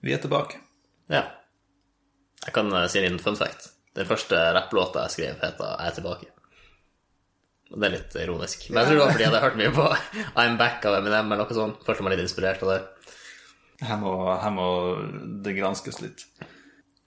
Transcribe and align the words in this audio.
Vi 0.00 0.14
er 0.14 0.22
tilbake. 0.22 0.60
Ja. 1.12 1.26
Jeg 2.46 2.54
kan 2.56 2.72
eh, 2.72 2.88
si 2.88 3.00
en 3.00 3.08
liten 3.08 3.22
fun 3.22 3.38
fact. 3.38 3.72
Den 3.96 4.08
første 4.08 4.38
rapplåta 4.56 5.04
jeg 5.06 5.16
skrev, 5.16 5.40
heter 5.42 5.74
'Jeg 5.76 5.88
er 5.88 5.96
tilbake'. 5.98 6.30
Det 7.70 7.86
er 7.86 7.92
litt 7.94 8.14
ironisk. 8.18 8.70
Men 8.70 8.80
jeg 8.80 8.86
tror 8.86 8.96
det 8.96 9.04
var 9.04 9.12
fordi 9.12 9.24
jeg 9.24 9.30
hadde 9.30 9.42
hørt 9.44 9.58
mye 9.60 9.74
på 9.74 9.84
I'm 10.42 10.56
Back 10.58 10.84
av 10.84 10.96
Eminem 10.98 11.32
eller 11.32 11.44
noe 11.44 11.54
sånt. 11.54 11.84
Følte 11.86 12.02
meg 12.02 12.16
litt 12.16 12.24
inspirert 12.26 12.62
av 12.66 12.72
det. 12.72 12.80
Her 13.86 14.00
må, 14.00 14.14
her 14.42 14.50
må 14.52 14.66
det 15.44 15.54
granskes 15.56 16.00
litt. 16.02 16.26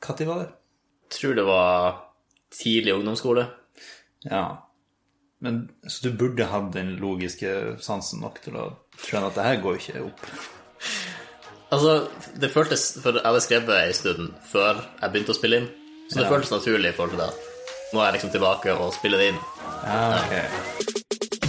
Når 0.04 0.26
var 0.26 0.40
det? 0.44 0.50
Tror 1.14 1.36
det 1.36 1.46
var 1.46 2.00
tidlig 2.54 2.96
ungdomsskole. 2.96 3.46
Ja. 4.24 4.44
Men, 5.44 5.70
så 5.88 6.08
du 6.08 6.18
burde 6.18 6.48
hatt 6.48 6.72
den 6.74 6.96
logiske 7.02 7.78
sansen 7.84 8.24
nok 8.24 8.40
til 8.44 8.56
å 8.56 8.70
skjønne 8.96 9.30
at 9.30 9.38
det 9.38 9.48
her 9.50 9.62
går 9.64 9.80
ikke 9.80 10.06
opp. 10.08 10.28
Altså, 11.74 12.08
det 12.42 12.52
føltes 12.54 12.84
For 13.02 13.18
jeg 13.18 13.26
hadde 13.26 13.42
skrevet 13.42 13.80
en 13.88 13.94
stund 13.98 14.28
før 14.52 14.84
jeg 15.02 15.14
begynte 15.14 15.34
å 15.34 15.38
spille 15.40 15.62
inn. 15.62 15.70
Så 16.10 16.20
det 16.20 16.26
Ja. 16.28 16.30
føltes 16.36 16.52
naturlig 16.52 16.90
i 16.90 16.96
forhold 16.98 17.16
til 17.16 17.20
det. 17.20 17.32
Nå 17.94 18.00
er 18.00 18.06
jeg 18.06 18.14
liksom 18.14 18.32
tilbake 18.32 18.74
og 18.78 18.94
spiller 18.94 19.18
det 19.18 19.28
inn. 19.34 19.40
Ja, 19.86 20.20
ok. 20.24 21.44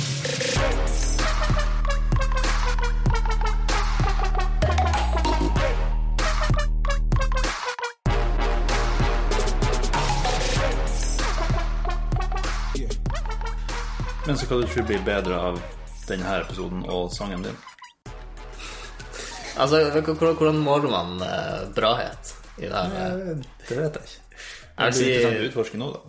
Men 14.26 14.38
så 14.38 14.46
hva 14.48 14.60
du 14.62 14.66
tror 14.72 14.86
blir 14.88 15.02
bedre 15.04 15.36
av 15.50 15.58
denne 16.08 16.38
episoden 16.40 16.84
og 16.88 17.10
sangen 17.12 17.44
din? 17.44 17.56
Altså, 19.58 19.80
hvordan, 20.02 20.58
måler 20.64 20.90
man 20.90 21.22
eh, 21.22 21.68
brahet 21.76 22.32
i 22.58 22.66
det 22.66 22.72
her? 22.74 23.18
eh? 23.30 23.44
Det 23.68 23.76
vet 23.78 23.98
jeg 23.98 24.08
ikke. 24.08 24.20
Jeg 24.74 24.92
Det 24.92 24.98
vil 24.98 25.04
blir 25.04 25.14
interessant 25.14 25.36
å 25.36 25.40
si, 25.40 25.48
utforske 25.50 25.78
nå, 25.78 25.88
da. 25.94 26.00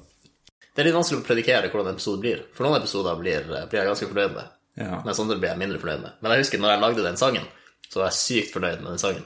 det 0.76 0.82
er 0.82 0.88
litt 0.90 0.96
vanskelig 0.98 1.22
å 1.22 1.26
predikere 1.28 1.70
hvordan 1.70 1.92
en 1.92 1.98
episode 2.00 2.22
blir. 2.24 2.42
For 2.58 2.66
noen 2.66 2.80
episoder 2.82 3.20
blir, 3.22 3.46
blir 3.46 3.80
jeg 3.82 3.90
ganske 3.92 4.10
fornøyd 4.10 4.34
med. 4.40 4.52
Ja. 4.82 4.98
Mens 5.06 5.20
andre 5.24 5.38
blir 5.40 5.52
jeg 5.54 5.62
mindre 5.62 5.80
fornøyd 5.84 6.02
med. 6.02 6.18
Men 6.22 6.34
jeg 6.36 6.44
husker 6.46 6.60
når 6.64 6.74
jeg 6.74 6.82
lagde 6.88 7.06
den 7.06 7.18
sangen, 7.22 7.46
så 7.90 8.02
var 8.02 8.10
jeg 8.10 8.18
sykt 8.24 8.54
fornøyd 8.58 8.82
med 8.82 8.92
den 8.96 9.04
sangen. 9.06 9.24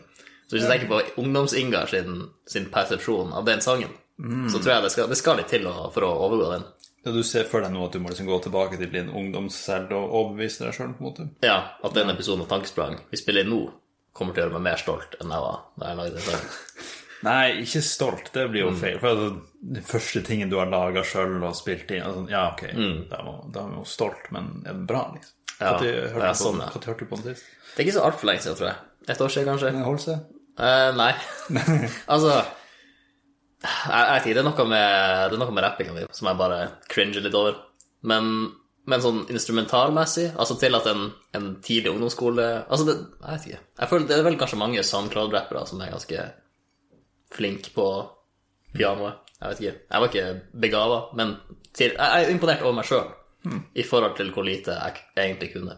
Så 0.49 0.57
hvis 0.57 0.65
du 0.65 0.69
tenker 0.73 0.89
på 0.89 0.99
Ungdoms-Ingar 1.23 1.87
sin, 1.89 2.23
sin 2.49 2.67
persepsjon 2.73 3.33
av 3.33 3.45
den 3.49 3.61
sangen, 3.65 3.95
Mm. 4.19 4.49
så 4.51 4.59
tror 4.59 4.73
jeg 4.73 4.83
det 4.83 4.89
skal, 4.91 5.05
det 5.07 5.15
skal 5.15 5.37
litt 5.39 5.47
til 5.47 5.63
å, 5.71 5.73
for 5.95 6.03
å 6.03 6.09
overgå 6.25 6.47
den. 6.51 6.63
Ja, 7.05 7.11
du 7.15 7.21
ser 7.23 7.45
for 7.47 7.63
deg 7.63 7.71
nå 7.71 7.85
at 7.85 7.93
du 7.95 8.01
må 8.03 8.09
liksom 8.11 8.27
gå 8.27 8.35
tilbake 8.43 8.75
til 8.75 8.89
din 8.91 9.07
ungdomsselv 9.15 9.93
og 9.95 10.11
overbevise 10.11 10.65
deg 10.65 10.75
sjøl? 10.75 10.89
Ja, 11.39 11.53
at 11.79 11.93
den 11.95 12.11
episoden 12.11 12.43
av 12.43 12.49
Tankesprang 12.51 12.97
vi 13.13 13.15
spiller 13.21 13.45
inn 13.47 13.53
nå, 13.53 13.61
kommer 14.15 14.35
til 14.35 14.43
å 14.43 14.47
gjøre 14.47 14.57
meg 14.57 14.65
mer 14.69 14.81
stolt 14.81 15.17
enn 15.19 15.33
jeg 15.35 15.45
var 15.45 15.61
da 15.79 15.91
jeg 15.91 15.99
lagde 15.99 16.25
sangen. 16.25 16.57
Nei, 17.27 17.45
ikke 17.65 17.81
stolt. 17.83 18.29
Det 18.31 18.45
blir 18.47 18.63
jo 18.63 18.69
feil. 18.79 18.95
For 19.01 19.11
altså, 19.11 19.57
den 19.75 19.83
første 19.83 20.21
tingen 20.23 20.51
du 20.51 20.55
har 20.55 20.69
laga 20.71 21.03
sjøl 21.03 21.33
og 21.43 21.57
spilt 21.57 21.89
inn 21.91 22.05
altså, 22.07 22.21
Ja, 22.31 22.45
ok, 22.53 22.63
da, 23.11 23.19
da 23.51 23.63
er 23.65 23.73
vi 23.73 23.81
jo 23.81 23.87
stolt, 23.91 24.29
men 24.35 24.53
er 24.63 24.77
det 24.77 24.87
bra, 24.87 25.01
liksom? 25.17 25.35
Ja, 25.59 25.73
Når 25.75 26.13
hørte, 26.13 26.29
sånn, 26.39 26.61
ja. 26.63 26.69
Hørte 26.71 26.95
du 27.01 27.09
på 27.09 27.19
den 27.19 27.33
sist? 27.33 27.49
Det 27.73 27.81
er 27.81 27.89
ikke 27.89 27.97
så 27.97 28.05
altfor 28.07 28.29
lenge 28.29 28.45
siden, 28.45 28.55
tror 28.61 28.69
jeg. 28.69 28.85
Et 29.11 29.23
år 29.25 29.33
siden, 29.33 29.49
kanskje? 29.49 29.73
Holder 29.83 30.05
seg? 30.05 30.29
Uh, 30.59 30.89
nei. 30.95 31.11
altså 32.13 32.37
jeg, 33.59 33.91
jeg 33.91 34.13
vet 34.13 34.27
ikke, 34.29 34.37
det 34.37 34.41
er 34.41 34.47
noe 34.47 34.67
med, 34.71 34.87
det 35.27 35.35
er 35.35 35.41
noe 35.41 35.55
med 35.55 35.65
rappinga 35.65 35.95
mi 35.95 36.05
som 36.15 36.29
jeg 36.31 36.39
bare 36.39 36.59
cringer 36.91 37.25
litt 37.25 37.35
over. 37.35 37.59
Men, 38.07 38.29
men 38.89 39.01
sånn 39.03 39.23
instrumentalmessig, 39.29 40.29
altså 40.39 40.55
til 40.59 40.77
at 40.77 40.87
en, 40.89 41.09
en 41.37 41.49
tidlig 41.65 41.91
ungdomsskole 41.91 42.45
Altså, 42.63 42.85
det, 42.87 42.95
jeg 43.19 43.33
vet 43.33 43.47
ikke. 43.49 43.59
Jeg 43.81 43.91
føler 43.91 44.07
Det 44.07 44.15
er 44.17 44.25
vel 44.25 44.37
kanskje 44.39 44.61
mange 44.61 44.85
SoundCloud-rappere 44.87 45.65
som 45.69 45.81
er 45.83 45.91
ganske 45.93 46.23
flinke 47.35 47.73
på 47.75 47.87
pianoet. 48.73 49.19
Jeg 49.39 49.51
vet 49.51 49.61
ikke. 49.61 49.75
Jeg 49.91 50.01
var 50.03 50.09
ikke 50.09 50.61
begava, 50.65 50.99
men 51.15 51.35
til, 51.73 51.93
jeg 51.93 52.25
er 52.25 52.31
imponert 52.33 52.63
over 52.65 52.79
meg 52.79 52.89
sjøl 52.89 53.11
i 53.79 53.85
forhold 53.87 54.17
til 54.17 54.33
hvor 54.35 54.43
lite 54.43 54.73
jeg 54.75 55.05
egentlig 55.15 55.53
kunne. 55.53 55.77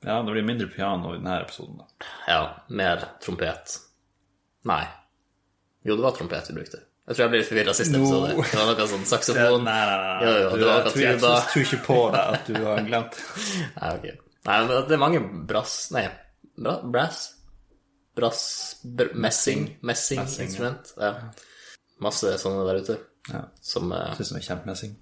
Ja, 0.00 0.22
det 0.24 0.32
blir 0.32 0.46
mindre 0.46 0.66
piano 0.72 1.12
i 1.12 1.18
denne 1.18 1.36
episoden, 1.42 1.76
da. 1.82 2.08
Ja, 2.26 2.40
mer 2.72 3.04
trompet. 3.22 3.76
Nei. 4.66 4.84
Jo, 5.84 5.96
det 5.96 6.04
var 6.04 6.16
trompet 6.16 6.48
vi 6.50 6.56
brukte. 6.56 6.80
Jeg 7.10 7.16
tror 7.16 7.24
jeg 7.24 7.30
ble 7.32 7.38
litt 7.40 7.48
forvirra 7.50 7.72
sist 7.74 7.90
No. 7.90 8.00
episode. 8.04 8.28
Det 8.38 8.58
var 8.60 8.68
noe 8.70 8.86
sånn 8.86 9.00
Nei, 9.02 9.08
saksofon. 9.10 9.64
nei, 9.66 9.78
nei. 9.90 10.10
Jo, 10.22 10.30
jo, 10.30 10.50
du, 10.50 10.60
det 10.60 10.66
var 10.68 10.76
jeg, 10.78 10.92
tror, 10.92 11.02
jeg, 11.02 11.18
tror- 11.24 11.64
ikke 11.64 11.78
på 11.88 11.96
deg 12.14 12.34
at 12.36 12.46
du 12.46 12.58
har 12.68 12.82
glemt 12.86 13.16
Nei, 13.80 13.90
ok. 13.96 14.06
Nei, 14.46 14.58
men 14.60 14.70
det 14.88 14.94
er 14.96 15.00
mange 15.02 15.20
brass... 15.50 15.74
Nei, 15.96 16.04
bra, 16.56 16.76
brass? 16.94 17.18
Brass... 18.16 18.42
Br 18.84 19.10
messing? 19.26 19.66
Messing-instrument. 19.90 20.92
Ja. 21.02 21.10
Masse 22.00 22.30
sånne 22.40 22.62
der 22.70 22.78
ute. 22.84 22.96
Ja. 23.32 23.42
Som 23.60 23.90
uh... 23.92 24.14
Syns 24.16 24.30
den 24.32 24.38
er 24.40 24.46
kjempemessing. 24.46 24.94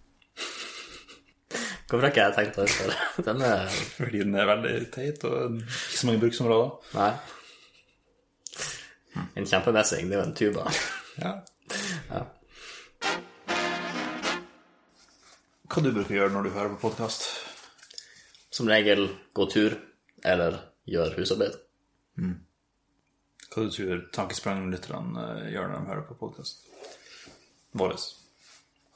Hvorfor 1.88 2.02
har 2.04 2.10
ikke 2.12 2.24
jeg 2.24 2.34
tenkt 2.40 2.56
på 2.56 2.64
det 2.66 2.72
før? 2.74 2.96
Den 3.28 3.44
er 3.48 3.68
Fordi 3.96 4.18
den 4.24 4.34
er 4.36 4.48
veldig 4.50 4.72
teit 4.92 5.22
og 5.24 5.54
ikke 5.62 6.00
så 6.00 6.08
mange 6.08 6.20
bruksområder. 6.24 6.72
Nei. 6.98 7.12
En 9.38 9.46
kjempemessing, 9.48 10.10
det 10.10 10.18
er 10.18 10.20
jo 10.20 10.26
en 10.26 10.34
tuba. 10.36 10.66
Ja. 11.22 11.32
Hva 15.68 15.82
du 15.84 15.90
bruker 15.92 16.14
å 16.14 16.18
gjøre 16.22 16.32
når 16.32 16.46
du 16.46 16.54
hører 16.54 16.74
på 16.74 16.88
podkast? 16.88 17.26
Som 18.54 18.70
regel 18.70 19.08
gå 19.36 19.44
tur, 19.52 19.74
eller 20.24 20.56
gjør 20.88 21.18
husarbeid. 21.18 21.58
Hva 22.18 23.64
du 23.66 23.74
tror 23.74 24.00
tankespranglytterne 24.16 25.26
lytterne 25.26 25.50
gjør 25.52 25.68
når 25.68 25.76
de 25.84 25.90
hører 25.92 26.06
på 26.08 26.16
podkast? 26.22 26.64
vår? 27.78 27.94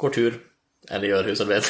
Går 0.01 0.15
tur, 0.17 0.39
eller 0.89 1.13
gjør 1.13 1.29
husarbeid. 1.29 1.69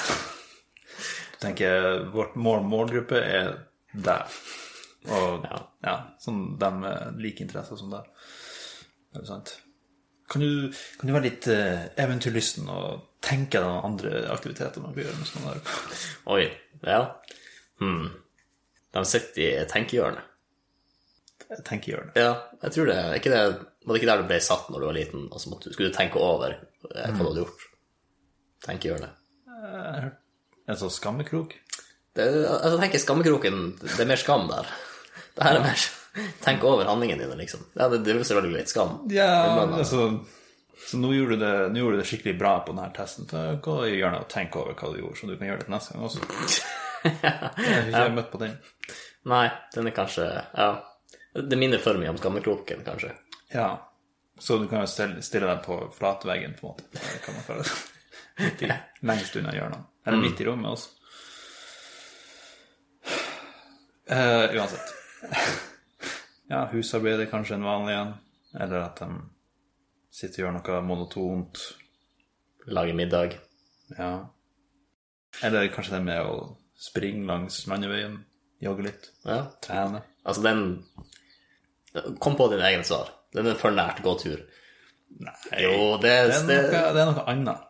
tenker 1.43 2.07
vårt 2.15 2.39
mål, 2.39 2.63
målgruppe 2.71 3.19
er 3.19 3.51
deg. 3.93 4.39
Og 5.11 5.43
Ja. 5.51 5.59
ja, 5.83 5.97
sånn 6.23 6.59
de 6.59 6.71
med 6.79 7.19
like 7.19 7.43
interesser 7.43 7.77
som 7.77 7.91
deg. 7.91 8.07
Det 9.11 9.19
er 9.19 9.27
det 9.27 9.29
sant. 9.29 9.57
Kan 10.33 10.41
du, 10.45 10.73
kan 10.99 11.09
du 11.11 11.13
være 11.13 11.27
litt 11.29 11.47
eh, 11.53 11.87
eventyrlysten 12.01 12.69
og 12.73 13.03
tenke 13.23 13.61
deg 13.61 13.87
andre 13.87 14.25
aktiviteter 14.33 14.83
man 14.83 14.95
kan 14.95 15.05
gjøre 15.05 15.19
mens 15.19 15.33
man 15.37 15.49
er? 15.53 15.59
Oi, 16.33 16.45
ja. 16.89 17.03
Hmm. 17.83 18.07
De 18.93 19.03
sitter 19.09 19.43
i 19.45 19.67
tenkehjørnet. 19.69 20.29
Tenkehjørnet. 21.69 22.17
Ja, 22.17 22.33
jeg 22.65 22.75
tror 22.75 22.89
det. 22.89 22.99
Ikke 23.19 23.33
det. 23.33 23.43
Var 23.83 23.93
det 23.93 24.01
ikke 24.01 24.09
der 24.09 24.23
du 24.23 24.29
ble 24.31 24.41
satt 24.41 24.69
når 24.73 24.81
du 24.81 24.89
var 24.89 24.97
liten, 24.97 25.29
og 25.29 25.43
så 25.43 25.53
skulle 25.53 25.91
du 25.91 25.97
tenke 25.97 26.21
over 26.23 26.57
hva 26.87 27.07
hva 27.11 27.13
du 27.19 27.29
hadde 27.29 27.45
gjort? 27.45 27.65
Tenkehjørnet. 28.65 29.19
En 30.63 30.79
sånn 30.79 30.93
skammekrok? 30.95 31.57
Det, 32.17 32.25
altså, 32.25 32.77
jeg 32.77 32.83
tenker 32.85 33.03
skammekroken, 33.03 33.61
det 33.83 33.99
er 34.05 34.09
mer 34.09 34.21
skam 34.21 34.49
der. 34.51 34.69
Det 35.37 35.45
her 35.47 35.59
er 35.59 35.65
mer 35.65 35.85
Tenk 36.45 36.65
over 36.65 36.85
handlingene 36.85 37.25
dine, 37.25 37.37
liksom. 37.41 37.61
Ja, 37.75 37.89
det, 37.89 38.03
det 38.05 38.13
er 38.13 38.21
veldig 38.37 38.53
litt 38.53 38.73
skam. 38.73 38.99
Ja, 39.13 39.29
altså 39.65 40.21
Så 40.83 40.99
nå 40.99 41.13
gjorde, 41.15 41.39
du 41.39 41.45
det, 41.45 41.53
nå 41.73 41.81
gjorde 41.81 41.97
du 41.97 42.03
det 42.03 42.09
skikkelig 42.11 42.35
bra 42.41 42.57
på 42.67 42.75
denne 42.75 42.91
testen. 42.97 43.29
Så 43.31 43.45
Gå 43.65 43.77
i 43.89 43.97
hjørnet 43.97 44.27
og 44.27 44.33
tenk 44.33 44.57
over 44.61 44.77
hva 44.77 44.93
du 44.93 45.01
gjorde, 45.01 45.19
så 45.21 45.31
du 45.31 45.37
kan 45.37 45.49
gjøre 45.49 45.63
det 45.63 45.69
til 45.69 45.77
neste 45.77 45.95
gang 45.95 46.09
også. 46.09 46.27
Jeg 47.03 47.95
har 47.95 48.09
ikke 48.09 48.19
møtt 48.19 48.33
på 48.33 48.43
den. 48.43 48.59
Nei, 49.33 49.47
den 49.75 49.89
er 49.89 49.97
kanskje 49.97 50.27
Ja. 50.29 50.73
Det 51.33 51.57
minner 51.57 51.81
for 51.81 51.97
mye 51.97 52.11
om 52.13 52.19
skammekroken, 52.21 52.83
kanskje. 52.85 53.15
Ja. 53.55 53.71
Så 54.39 54.59
du 54.61 54.67
kan 54.69 54.83
jo 54.83 54.91
stille, 54.91 55.23
stille 55.25 55.49
deg 55.49 55.63
på 55.65 55.79
flatveggen, 55.97 56.59
på 56.59 56.67
en 56.67 56.75
måte. 56.75 56.85
Det 56.93 57.23
kan 57.25 57.39
man 57.39 57.47
føle. 57.47 57.65
Midt 58.43 58.65
i, 58.67 58.69
lengst 59.09 59.39
unna 59.41 59.55
hjørnene. 59.57 59.87
Eller 60.05 60.21
midt 60.21 60.43
i 60.43 60.49
rommet 60.49 60.77
også. 60.77 60.99
Uh, 64.13 64.53
uansett. 64.59 64.93
Ja, 66.53 66.67
husarbeid 66.73 67.23
er 67.25 67.31
kanskje 67.31 67.57
en 67.57 67.65
vanlig 67.65 67.95
en. 67.97 68.11
Eller 68.61 68.83
at 68.85 69.01
de 69.01 69.09
sitter 70.13 70.43
og 70.43 70.49
gjør 70.51 70.57
noe 70.59 70.81
monotont. 70.85 71.63
Lager 72.69 72.95
middag. 72.99 73.39
Ja. 73.97 74.11
Eller 75.43 75.71
kanskje 75.73 75.97
det 75.97 76.03
med 76.05 76.21
å 76.29 76.35
springe 76.79 77.25
langs 77.29 77.63
landeveien, 77.71 78.19
jogge 78.63 78.85
litt, 78.91 79.11
Ja. 79.25 79.47
trene. 79.65 80.03
Altså, 80.27 80.43
den 80.43 80.85
Kom 82.21 82.37
på 82.37 82.47
din 82.49 82.61
egen 82.65 82.85
svar. 82.85 83.11
Den 83.35 83.47
er 83.47 83.55
for 83.61 83.71
nært 83.71 83.99
gåtur. 84.03 84.41
Nei, 85.21 85.33
Jo, 85.61 85.99
det, 86.01 86.09
det 86.09 86.37
er, 86.39 86.45
noe, 86.47 86.71
det 86.71 86.95
det 86.97 87.03
er 87.03 87.11
noe 87.11 87.25
annet. 87.29 87.67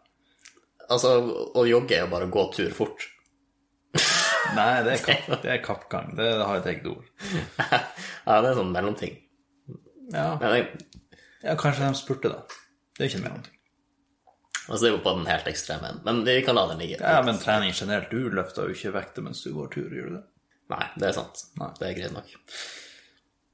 Altså, 0.88 1.10
å 1.58 1.64
jogge 1.66 1.96
er 1.96 2.04
jo 2.04 2.10
bare 2.12 2.28
å 2.28 2.30
gå 2.30 2.44
tur 2.54 2.70
fort. 2.76 3.08
Nei, 4.56 4.82
det 4.86 4.94
er, 4.94 5.02
kapp, 5.06 5.30
det 5.42 5.50
er 5.54 5.62
kappgang. 5.64 6.12
Det 6.18 6.28
har 6.42 6.60
et 6.60 6.70
eget 6.74 6.88
ord. 6.92 7.06
Ja, 8.22 8.36
det 8.38 8.52
er 8.52 8.54
sånn 8.54 8.70
mellomting. 8.70 9.16
Ja. 10.12 10.36
Jeg, 10.38 10.66
ja, 11.42 11.56
kanskje 11.58 11.88
de 11.88 11.98
spurte, 11.98 12.30
da. 12.30 12.60
Det 12.94 13.02
er 13.02 13.10
ikke 13.10 13.18
en 13.18 13.24
noe. 13.26 13.54
altså, 14.68 14.78
det 14.84 14.90
er 14.90 14.94
jo 14.94 15.00
på 15.02 15.14
den 15.16 15.26
helt 15.26 15.48
ekstreme 15.50 15.88
enden. 15.90 16.04
Men 16.06 16.20
vi 16.28 16.36
kan 16.46 16.54
la 16.58 16.68
den 16.70 16.82
ligge. 16.84 17.00
Ja, 17.02 17.22
men 17.26 17.40
trening 17.42 17.74
generelt. 17.74 18.12
Du 18.12 18.30
løfter 18.30 18.68
jo 18.68 18.76
ikke 18.76 18.94
vekter 18.94 19.26
mens 19.26 19.42
du 19.42 19.50
går 19.56 19.72
tur, 19.74 19.88
gjør 19.90 20.12
du 20.12 20.14
det? 20.20 20.22
Nei, 20.72 20.84
det 21.00 21.08
er 21.10 21.16
sant. 21.16 21.42
Nei. 21.58 21.72
Det 21.80 21.88
er 21.88 21.98
greit 21.98 22.14
nok. 22.14 22.30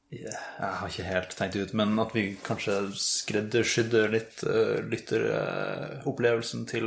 Jeg 0.09 0.33
har 0.59 0.89
ikke 0.89 1.05
helt 1.05 1.35
tenkt 1.37 1.57
ut, 1.61 1.73
men 1.77 1.97
at 2.01 2.15
vi 2.17 2.31
kanskje 2.45 2.79
skreddersydder 2.97 4.13
litt 4.13 4.45
uh, 4.49 4.79
lytteropplevelsen 4.89 6.65
til 6.71 6.87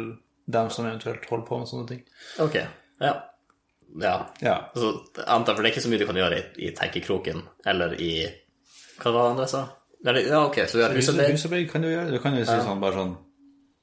dem 0.51 0.71
som 0.73 0.87
eventuelt 0.87 1.27
holder 1.29 1.45
på 1.47 1.59
med 1.61 1.69
sånne 1.69 1.89
ting. 1.91 2.01
Ok, 2.41 2.57
ja. 3.01 3.13
Ja. 3.99 4.15
Ja. 4.41 4.55
Altså, 4.75 4.91
antar, 5.27 5.55
for 5.55 5.61
det 5.63 5.69
er 5.69 5.73
ikke 5.75 5.83
så 5.83 5.89
mye 5.91 5.99
du 5.99 6.05
kan 6.07 6.15
gjøre 6.21 6.38
i, 6.39 6.43
i 6.67 6.71
tenkekroken, 6.77 7.41
eller 7.67 7.93
i 7.99 8.11
Hva 9.01 9.11
var 9.11 9.23
det 9.25 9.31
andre 9.33 9.43
jeg 9.47 9.53
sa? 9.55 9.63
Ja, 10.05 10.39
ok, 10.47 10.55
så 10.69 10.79
gjør 10.79 10.95
Hus- 10.95 11.07
husarbeid. 11.09 11.31
Husarbeid 11.35 11.67
kan 11.71 11.81
du 11.83 11.89
gjøre. 11.91 12.11
Du 12.15 12.19
kan 12.23 12.38
jo 12.38 12.45
si 12.45 12.55
sånn 12.65 12.79
bare 12.81 12.95
sånn 12.97 13.11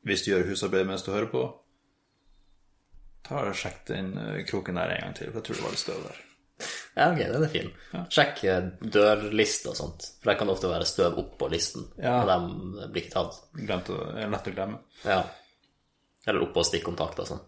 Hvis 0.08 0.24
du 0.24 0.30
gjør 0.32 0.46
husarbeid 0.48 0.86
mens 0.88 1.02
du 1.06 1.10
hører 1.12 1.28
på, 1.30 1.42
ta 3.28 3.42
og 3.50 3.54
sjekk 3.58 3.82
den 3.90 4.12
eh, 4.18 4.38
kroken 4.48 4.78
der 4.80 4.94
en 4.94 5.02
gang 5.08 5.14
til, 5.18 5.28
for 5.32 5.40
jeg 5.42 5.46
tror 5.48 5.58
det 5.58 5.64
var 5.66 5.74
litt 5.74 5.82
støv 5.84 6.00
der. 6.06 6.20
Ja, 6.98 7.04
ok, 7.12 7.18
den 7.20 7.44
er 7.46 7.52
fin. 7.52 7.68
Sjekk 8.14 8.40
eh, 8.50 8.70
dørliste 8.96 9.70
og 9.72 9.76
sånt, 9.78 10.06
for 10.22 10.30
der 10.32 10.38
kan 10.40 10.48
det 10.48 10.54
ofte 10.56 10.70
være 10.72 10.88
støv 10.88 11.18
oppå 11.22 11.50
listen, 11.52 11.84
Ja. 12.02 12.16
og 12.22 12.30
de 12.32 12.88
blir 12.94 13.04
ikke 13.04 13.14
tatt. 13.18 13.36
Glemt 13.58 13.90
å, 13.94 13.98
lett 14.32 14.48
å 14.50 14.54
glemme. 14.56 14.80
Ja. 15.04 15.20
Eller 16.28 16.46
oppå 16.48 16.64
stikkontakter 16.66 17.26
og 17.26 17.30
sånn. 17.34 17.44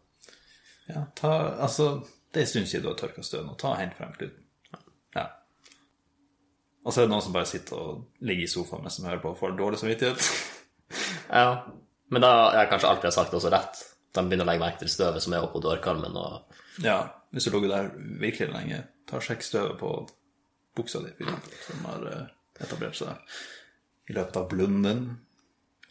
Ja, 0.91 1.07
ta, 1.19 1.33
altså, 1.67 1.89
det 2.31 2.41
er 2.41 2.47
en 2.47 2.51
stund 2.53 2.71
siden 2.71 2.85
du 2.85 2.93
har 2.93 2.99
tørka 2.99 3.23
støv 3.27 3.45
nå. 3.47 3.57
Ta 3.59 3.73
og 3.73 3.81
Hent 3.81 3.97
frem 3.99 4.13
kluten. 4.15 4.45
Ja. 5.17 5.27
Og 6.85 6.93
så 6.95 7.03
er 7.03 7.09
det 7.09 7.13
noen 7.13 7.25
som 7.25 7.35
bare 7.35 7.49
sitter 7.51 7.77
og 7.77 8.25
ligger 8.25 8.47
i 8.47 8.51
sofaen 8.51 8.85
mens 8.87 8.99
de 9.01 9.07
hører 9.09 9.23
på 9.23 9.33
og 9.35 9.39
får 9.41 9.57
dårlig 9.59 9.83
samvittighet. 9.83 10.27
Ja, 11.31 11.63
men 12.11 12.25
da 12.25 12.31
er 12.59 12.67
kanskje 12.67 12.89
alt 12.91 13.05
vi 13.05 13.07
har 13.07 13.15
sagt 13.15 13.35
også 13.37 13.53
rett. 13.55 13.77
De 14.11 14.25
begynner 14.27 14.43
å 14.43 14.49
legge 14.49 14.63
merke 14.65 14.81
til 14.81 14.91
støvet 14.91 15.23
som 15.23 15.37
er 15.37 15.45
oppå 15.47 15.61
dørkarmen, 15.63 16.17
og 16.19 16.83
Ja, 16.83 16.97
hvis 17.31 17.47
du 17.47 17.53
ligger 17.55 17.71
der 17.71 17.93
virkelig 18.19 18.49
lenge, 18.51 18.81
ta 19.07 19.21
og 19.21 19.23
sjekk 19.23 19.47
støvet 19.47 19.77
på 19.79 19.93
buksa 20.75 21.03
di, 21.05 21.13
som 21.63 21.87
har 21.87 22.09
eh, 22.11 22.25
etablert 22.59 22.99
seg 22.99 24.11
i 24.11 24.17
løpet 24.17 24.41
av 24.41 24.49
blunden. 24.51 25.05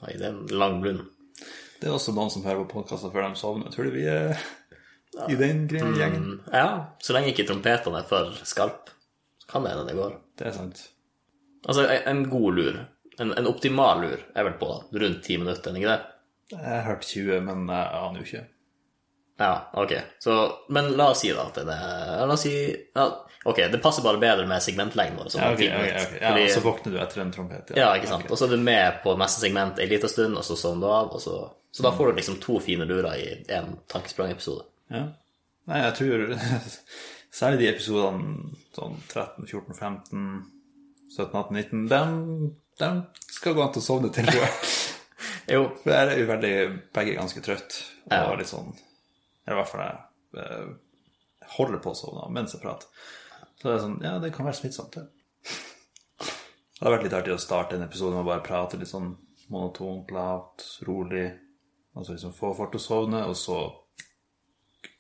Nei, 0.01 0.17
det 0.19 0.27
er 0.27 0.33
en 0.33 0.51
lang 0.51 0.81
blund. 0.83 1.05
Det 1.79 1.87
er 1.87 1.95
også 1.95 2.11
noen 2.15 2.31
som 2.33 2.43
hører 2.43 2.65
på 2.65 2.73
podkaster 2.81 3.13
før 3.13 3.29
de 3.29 3.39
sovner. 3.39 3.71
Tror 3.71 3.87
du 3.87 3.95
vi 3.95 4.03
er 4.11 4.35
i 5.29 5.35
den 5.35 5.67
gjengen? 5.69 6.23
Mm, 6.23 6.53
Ja, 6.53 6.85
så 7.01 7.13
lenge 7.15 7.31
ikke 7.33 7.47
trompetene 7.49 7.99
er 8.03 8.07
for 8.09 8.31
skarp, 8.45 8.89
så 9.41 9.47
kan 9.51 9.63
det 9.65 9.71
hende 9.73 9.87
det 9.89 9.95
går. 9.97 10.15
Det 10.37 10.47
er 10.47 10.51
sant. 10.55 10.83
Altså, 11.67 11.87
en- 12.05 12.29
god 12.29 12.53
lur, 12.55 12.77
en, 13.19 13.33
en 13.37 13.47
optimal 13.47 14.01
lur, 14.01 14.19
er 14.35 14.43
vel 14.47 14.53
på 14.61 14.69
rundt 14.93 15.23
ti 15.25 15.37
minutter, 15.37 15.75
ikke 15.75 15.89
det? 15.95 15.99
Jeg 16.51 16.59
har 16.65 16.81
hørt 16.87 17.01
20, 17.05 17.41
men 17.45 17.67
jeg 17.67 17.87
aner 17.93 18.19
jo 18.21 18.25
ikke. 18.25 18.45
Ja, 19.39 19.51
ok. 19.73 19.93
Så, 20.19 20.33
men 20.69 20.91
la 20.99 21.09
oss 21.13 21.21
si 21.23 21.29
da 21.31 21.45
at 21.47 21.55
det 21.55 21.71
er 21.71 22.25
La 22.27 22.33
oss 22.33 22.41
si 22.43 22.51
ja, 22.95 23.05
Ok, 23.47 23.61
det 23.71 23.79
passer 23.81 24.03
bare 24.03 24.19
bedre 24.19 24.43
med 24.49 24.59
segmentlengden 24.61 25.15
vår. 25.21 25.29
Ja, 25.39 25.51
okay, 25.53 25.69
okay, 25.69 25.69
10 25.69 25.69
ok, 25.69 25.79
minutter, 25.79 26.07
ok. 26.15 26.21
ja, 26.21 26.31
fordi- 26.33 26.49
Så 26.51 26.59
våkner 26.65 26.91
du 26.91 26.97
etter 26.99 27.21
en 27.21 27.31
trompet. 27.31 27.71
Ja, 27.77 27.93
ikke 27.95 28.07
sant. 28.09 28.25
Og 28.31 28.37
så 28.37 28.45
er 28.45 28.49
du 28.49 28.57
med 28.57 28.97
på 29.03 29.13
neste 29.17 29.39
segment 29.39 29.79
en 29.79 29.89
liten 29.89 30.09
stund, 30.11 30.35
og 30.37 30.43
så 30.43 30.57
sovner 30.59 30.81
du 30.87 30.91
av. 30.91 31.13
Og 31.15 31.21
så, 31.23 31.37
så 31.71 31.83
da 31.83 31.91
får 31.95 32.07
du 32.11 32.17
liksom 32.19 32.39
to 32.41 32.59
fine 32.59 32.83
lurer 32.85 33.15
i 33.15 33.45
én 33.47 33.77
tankesprang-episode. 33.87 34.65
Ja. 34.89 35.03
Nei, 35.69 35.79
jeg 35.83 35.95
tror 35.99 36.23
særlig 37.39 37.59
de 37.61 37.67
episodene 37.69 38.53
sånn 38.75 38.95
13, 39.11 39.45
14, 39.45 39.75
15, 39.77 40.23
17, 41.13 41.37
18, 41.37 41.55
19, 41.59 41.87
dem, 41.91 42.15
dem 42.81 43.01
skal 43.29 43.55
gå 43.57 43.63
an 43.65 43.73
til 43.75 43.83
å 43.83 43.85
sovne 43.85 44.11
til, 44.15 44.29
tror 44.29 44.45
jeg. 44.45 44.53
Jo, 45.49 45.63
For 45.81 45.89
der 45.89 46.11
er 46.13 46.19
jo 46.21 46.27
veldig 46.29 46.53
begge 46.93 47.15
ganske 47.17 47.41
trøtt, 47.41 47.79
og 48.09 48.13
Ja. 48.13 48.35
litt 48.37 48.49
sånn 48.51 48.69
i 49.49 49.55
hvert 49.57 49.65
fall 49.71 49.81
jeg 49.81 50.43
eh, 50.43 50.67
holder 51.55 51.79
på 51.81 51.89
å 51.89 51.97
sovne 51.97 52.27
mens 52.35 52.53
jeg 52.53 52.61
prater. 52.61 52.85
Så 53.57 53.65
det 53.65 53.71
er 53.73 53.81
sånn 53.81 53.95
Ja, 54.05 54.11
det 54.21 54.29
kan 54.35 54.45
være 54.45 54.59
smittsomt, 54.59 54.93
det. 54.93 55.07
Det 56.21 56.85
har 56.85 56.93
vært 56.93 57.07
litt 57.07 57.15
artig 57.17 57.33
å 57.33 57.41
starte 57.41 57.75
en 57.79 57.83
episode 57.87 58.13
med 58.13 58.21
å 58.21 58.29
bare 58.29 58.45
prate 58.45 58.77
litt 58.77 58.91
sånn 58.91 59.09
monotont, 59.49 60.11
lavt, 60.13 60.67
rolig. 60.85 61.25
Altså 61.97 62.13
liksom 62.13 62.35
få 62.37 62.53
folk 62.55 62.71
til 62.75 62.79
å 62.83 62.85
sovne, 62.85 63.23
og 63.25 63.33
så 63.35 63.57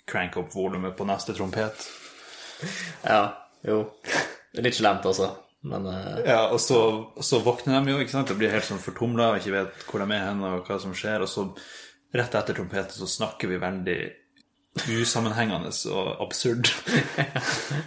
crank 0.09 0.37
opp 0.41 0.55
volumet 0.55 0.97
på 0.97 1.07
neste 1.07 1.35
trompet. 1.37 1.85
ja, 3.05 3.23
jo. 3.65 3.83
Det 4.49 4.61
er 4.61 4.65
litt 4.65 4.79
slemt 4.79 5.05
også, 5.05 5.29
men 5.69 5.85
uh... 5.85 6.21
Ja, 6.25 6.39
og 6.49 6.59
så, 6.63 6.79
så 7.21 7.41
våkner 7.45 7.77
de 7.79 7.93
jo, 7.93 7.99
ikke 8.01 8.15
sant? 8.15 8.31
Det 8.31 8.39
blir 8.39 8.53
helt 8.53 8.67
sånn 8.67 8.81
fortumla 8.81 9.33
og 9.33 9.41
ikke 9.41 9.55
vet 9.55 9.85
hvor 9.89 10.01
de 10.01 10.09
er 10.15 10.25
hen, 10.25 10.41
og 10.47 10.65
hva 10.67 10.79
som 10.81 10.95
skjer. 10.97 11.25
Og 11.25 11.29
så 11.29 11.45
rett 12.15 12.39
etter 12.39 12.57
trompeten 12.57 12.97
så 12.97 13.09
snakker 13.09 13.51
vi 13.51 13.61
veldig 13.61 13.99
usammenhengende 14.89 15.71
og 15.93 16.23
absurd. 16.23 16.71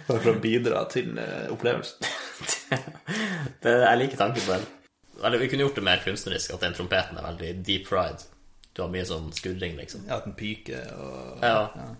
Bare 0.07 0.19
for 0.23 0.31
å 0.33 0.39
bidra 0.43 0.85
til 0.91 1.17
eh, 1.19 1.49
opplevelsen. 1.53 2.07
det, 3.63 3.75
jeg 3.85 3.99
liker 4.01 4.19
tanken 4.19 4.45
på 4.45 4.55
den. 4.55 4.69
Eller 5.23 5.41
vi 5.41 5.49
kunne 5.51 5.65
gjort 5.65 5.77
det 5.79 5.85
mer 5.85 6.01
kunstnerisk, 6.03 6.53
at 6.55 6.63
den 6.65 6.75
trompeten 6.77 7.19
er 7.19 7.27
veldig 7.27 7.51
deep 7.65 7.87
fried. 7.89 8.25
Du 8.73 8.81
har 8.83 8.91
mye 8.93 9.05
sånn 9.05 9.29
skurring, 9.35 9.77
liksom. 9.77 10.07
Ja, 10.09 10.17
at 10.17 10.27
den 10.27 10.37
piker 10.37 10.89
og 10.97 11.45
Ja. 11.45 11.91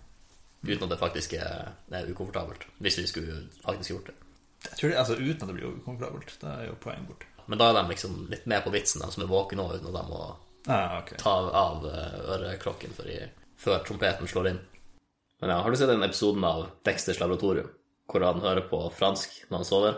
Uten 0.64 0.84
at 0.86 0.90
det 0.94 1.00
faktisk 1.02 1.34
er, 1.36 1.74
er 1.92 2.08
ukomfortabelt. 2.12 2.64
Hvis 2.80 2.98
vi 3.02 3.08
skulle 3.10 3.42
faktisk 3.66 3.92
gjort 3.92 4.06
det. 4.12 4.16
Jeg 4.70 4.78
tror 4.80 4.90
det, 4.94 4.98
altså 5.02 5.16
Uten 5.20 5.42
at 5.44 5.50
det 5.52 5.56
blir 5.58 5.74
ukomfortabelt. 5.78 6.36
Det 6.40 6.50
er 6.54 6.68
jo 6.70 6.76
poenget 6.80 7.08
borte. 7.10 7.26
Men 7.52 7.60
da 7.60 7.68
er 7.70 7.76
de 7.82 7.90
liksom 7.92 8.14
litt 8.32 8.46
med 8.48 8.64
på 8.64 8.72
vitsen, 8.72 9.02
de 9.04 9.12
som 9.12 9.24
er 9.26 9.28
våkne 9.32 9.60
nå, 9.60 9.66
uten 9.76 9.90
at 9.92 9.98
de 9.98 10.04
må 10.10 10.22
Ah, 10.72 11.02
okay. 11.02 11.18
ta 11.20 11.34
av 11.60 11.84
eh, 11.90 12.14
øreklokken 12.38 12.94
i, 13.12 13.18
før 13.60 13.82
trompeten 13.84 14.30
slår 14.32 14.48
inn. 14.54 14.62
Men 15.42 15.52
ja, 15.52 15.58
har 15.66 15.70
du 15.70 15.76
sett 15.76 15.90
den 15.92 16.06
episoden 16.08 16.46
av 16.48 16.70
Dexters 16.88 17.20
laboratorium, 17.20 17.68
hvor 18.08 18.24
han 18.24 18.40
hører 18.40 18.64
på 18.72 18.80
fransk 18.96 19.42
når 19.50 19.58
han 19.60 19.68
sover, 19.68 19.98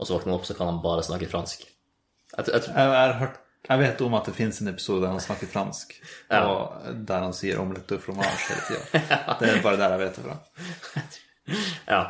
og 0.00 0.08
så 0.08 0.16
våkner 0.16 0.32
han 0.32 0.38
opp, 0.40 0.46
så 0.48 0.56
kan 0.56 0.70
han 0.70 0.80
bare 0.80 1.04
snakke 1.04 1.28
fransk? 1.28 1.66
Jeg, 2.32 2.46
tror- 2.48 2.54
jeg, 2.56 2.62
Jeg, 2.64 2.72
jeg, 2.72 2.96
har 2.96 3.18
hørt, 3.20 3.36
jeg 3.68 3.78
vet 3.80 4.00
om 4.06 4.14
at 4.18 4.24
det 4.28 4.34
finnes 4.36 4.60
en 4.62 4.68
episode 4.72 5.02
der 5.02 5.14
han 5.14 5.20
snakker 5.20 5.46
fransk, 5.50 5.94
Ja. 6.30 6.42
og 6.46 7.06
der 7.06 7.24
han 7.26 7.32
sier 7.34 7.58
'omelette 7.58 7.96
og 7.98 8.02
fromage' 8.02 8.48
hele 8.48 8.62
tida. 8.68 9.38
Det 9.40 9.48
er 9.50 9.62
bare 9.62 9.76
der 9.76 9.90
jeg 9.96 9.98
vet 9.98 10.16
det 10.16 10.24
fra. 10.24 10.36
ja. 11.94 12.02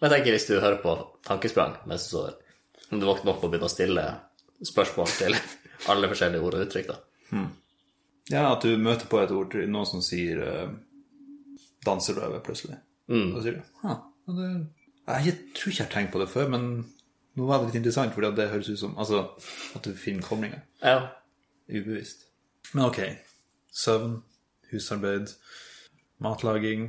Men 0.00 0.10
jeg 0.10 0.18
tenker 0.18 0.32
hvis 0.36 0.46
du 0.46 0.60
hører 0.60 0.82
på 0.82 0.96
tankesprang 1.24 1.76
mens 1.86 2.04
du 2.08 2.16
sover, 2.16 2.34
om 2.92 3.00
du 3.00 3.06
våkner 3.06 3.32
opp 3.32 3.44
og 3.44 3.50
begynner 3.50 3.70
å 3.70 3.72
stille 3.72 4.04
spørsmål 4.64 5.06
til 5.06 5.36
alle 5.88 6.08
forskjellige 6.08 6.42
ord 6.42 6.54
og 6.54 6.66
uttrykk, 6.66 6.86
da. 6.92 6.98
Ja, 8.30 8.52
at 8.52 8.62
du 8.62 8.76
møter 8.76 9.06
på 9.06 9.20
et 9.22 9.30
ord 9.30 9.54
noen 9.54 9.86
som 9.86 10.02
sier 10.02 10.40
uh, 10.42 10.68
'danserøve' 11.86 12.42
plutselig. 12.42 12.76
Da 13.08 13.40
sier 13.42 13.52
du 13.52 13.62
'ha'. 13.82 14.00
Jeg 15.22 15.38
tror 15.54 15.70
ikke 15.70 15.78
jeg 15.78 15.86
har 15.86 15.92
tenkt 15.94 16.12
på 16.12 16.18
det 16.18 16.28
før, 16.28 16.48
men 16.50 16.64
nå 17.36 17.46
var 17.46 17.58
det 17.60 17.66
litt 17.70 17.78
interessant, 17.82 18.14
fordi 18.16 18.30
det 18.36 18.48
høres 18.50 18.68
ut 18.72 18.78
som 18.80 18.94
Altså, 18.98 19.22
at 19.76 19.84
du 19.84 19.92
finner 19.98 20.22
koblinger. 20.24 20.62
Ja. 20.82 21.08
Ubevisst. 21.68 22.26
Men 22.74 22.84
ok. 22.88 23.00
Søvn, 23.76 24.22
husarbeid, 24.72 25.34
matlaging 26.24 26.86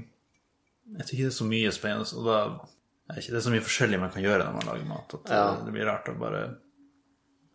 Jeg 0.95 1.03
tror 1.05 1.13
ikke 1.17 1.25
det 1.27 1.33
er 1.33 1.35
så 1.37 1.47
mye 1.49 1.71
spennende. 1.75 2.07
Og 2.15 2.25
da 2.29 2.37
er 3.11 3.19
ikke 3.21 3.33
det 3.35 3.43
så 3.43 3.51
mye 3.51 3.65
forskjellig 3.65 3.99
man 3.99 4.11
kan 4.13 4.23
gjøre 4.23 4.45
når 4.45 4.55
man 4.55 4.69
lager 4.71 4.87
mat. 4.87 5.13
At 5.19 5.29
Ja. 5.33 5.43
det, 5.57 5.65
det 5.67 5.73
blir 5.75 5.85
rart 5.89 6.07
å 6.09 6.15
bare 6.19 6.45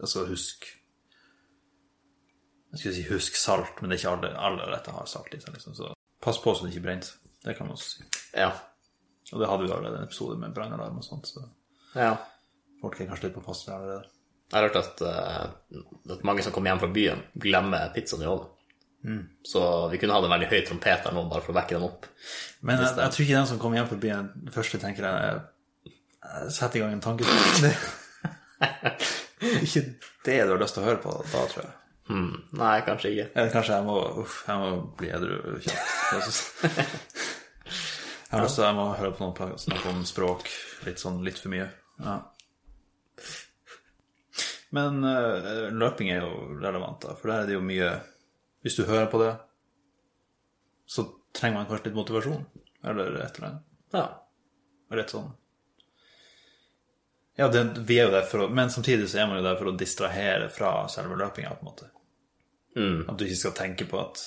Altså, 0.02 0.26
husk 0.26 0.66
Jeg 2.72 2.78
skulle 2.80 2.94
si 2.96 3.06
husk 3.08 3.36
salt, 3.36 3.80
men 3.80 3.90
det 3.90 3.96
er 3.98 4.00
ikke 4.02 4.12
alle, 4.16 4.30
alle 4.48 4.68
retter 4.72 4.92
har 4.96 5.06
salt 5.06 5.34
i 5.34 5.40
seg. 5.40 5.52
Liksom, 5.54 5.74
så 5.76 5.92
pass 6.24 6.38
på 6.40 6.54
så 6.54 6.64
det 6.66 6.72
ikke 6.74 6.86
brenner. 6.86 7.10
Det 7.44 7.56
kan 7.56 7.66
man 7.66 7.74
også 7.76 7.90
si. 7.98 8.04
Ja. 8.36 8.50
Og 9.32 9.40
det 9.40 9.48
hadde 9.48 9.64
vi 9.66 9.72
allerede 9.72 9.98
en 10.00 10.06
episode 10.08 10.38
med 10.40 10.54
brannalarm 10.56 10.96
og 11.00 11.04
sånt, 11.04 11.26
så 11.28 11.42
ja. 11.96 12.14
Folk 12.82 12.98
er 12.98 13.08
kanskje 13.10 13.28
litt 13.28 13.38
på 13.38 13.44
passet 13.46 13.72
allerede. 13.76 14.10
Jeg 14.52 14.58
har 14.58 14.66
hørt 14.68 14.80
at, 14.82 15.04
uh, 15.06 15.86
at 16.12 16.26
mange 16.28 16.44
som 16.44 16.52
kommer 16.52 16.72
hjem 16.72 16.82
fra 16.82 16.90
byen, 16.92 17.22
glemmer 17.40 17.92
pizzaen 17.94 18.26
i 18.26 18.28
ovnen. 18.28 18.50
Så 19.42 19.88
vi 19.88 19.98
kunne 19.98 20.14
hatt 20.14 20.24
en 20.24 20.30
veldig 20.30 20.48
høy 20.50 20.60
trompet 20.66 21.06
der 21.06 21.14
nå, 21.16 21.24
bare 21.30 21.42
for 21.42 21.54
å 21.54 21.58
vekke 21.58 21.74
dem 21.74 21.86
opp. 21.88 22.06
Men 22.62 22.78
jeg, 22.78 22.92
jeg 23.00 23.14
tror 23.14 23.24
ikke 23.24 23.38
den 23.38 23.48
som 23.50 23.58
kommer 23.62 23.80
hjem 23.80 23.88
fra 23.90 23.98
byen, 24.04 24.28
det 24.46 24.54
første 24.54 24.78
tenker 24.82 25.08
jeg 25.08 25.30
er 25.30 25.40
eh, 25.42 26.48
Sett 26.54 26.76
i 26.78 26.82
gang 26.82 26.94
en 26.94 27.02
tankesprang. 27.02 27.74
Er 29.42 29.64
ikke 29.66 29.80
det 30.22 30.36
du 30.46 30.52
har 30.52 30.60
lyst 30.62 30.76
til 30.76 30.84
å 30.84 30.86
høre 30.86 31.00
på 31.02 31.12
da, 31.18 31.40
tror 31.50 31.64
jeg. 31.64 31.72
Hmm. 32.06 32.28
Nei, 32.54 32.76
kanskje 32.86 33.10
ikke. 33.10 33.24
Eller 33.34 33.50
kanskje 33.50 33.74
jeg 33.74 33.86
må 33.88 33.96
Uff, 34.22 34.36
jeg 34.46 34.60
må 34.60 34.68
bli 35.00 35.10
edru 35.10 35.56
kjapt. 35.64 36.38
Jeg 38.32 38.38
har 38.38 38.46
lyst 38.46 38.56
til 38.56 38.64
jeg 38.64 38.76
må 38.78 38.84
høre 38.96 39.12
på 39.12 39.26
noen 39.26 39.58
snakke 39.60 39.90
om 39.90 39.98
språk 40.08 40.46
litt 40.86 41.02
sånn 41.02 41.18
litt 41.20 41.36
for 41.36 41.52
mye. 41.52 41.66
Ja. 42.00 42.14
Men 44.72 45.04
uh, 45.04 45.68
løping 45.76 46.10
er 46.10 46.22
jo 46.24 46.56
relevant, 46.62 47.02
da, 47.04 47.16
for 47.18 47.28
der 47.28 47.42
er 47.42 47.50
det 47.50 47.58
jo 47.58 47.64
mye 47.64 47.90
Hvis 48.64 48.78
du 48.78 48.86
hører 48.88 49.10
på 49.10 49.18
det, 49.20 49.32
så 50.88 51.04
trenger 51.34 51.58
man 51.58 51.68
kanskje 51.68 51.90
litt 51.90 51.98
motivasjon, 51.98 52.44
eller 52.86 53.16
et 53.20 53.38
eller 53.38 53.48
annet. 53.48 53.64
Ja. 53.92 54.04
Rett 54.92 55.12
sånn 55.12 55.30
Ja, 57.40 57.48
det, 57.48 57.64
vi 57.88 57.98
er 57.98 58.06
jo 58.06 58.14
der 58.14 58.28
for 58.28 58.44
å 58.44 58.50
Men 58.52 58.70
samtidig 58.70 59.08
så 59.10 59.22
er 59.22 59.28
man 59.30 59.40
jo 59.40 59.46
der 59.46 59.58
for 59.60 59.72
å 59.72 59.76
distrahere 59.76 60.48
fra 60.52 60.74
selve 60.92 61.18
løpinga, 61.20 61.56
på 61.56 61.64
en 61.66 61.70
måte. 61.72 61.90
At 63.08 63.18
du 63.18 63.26
ikke 63.26 63.40
skal 63.40 63.56
tenke 63.56 63.88
på 63.88 64.00
at 64.00 64.20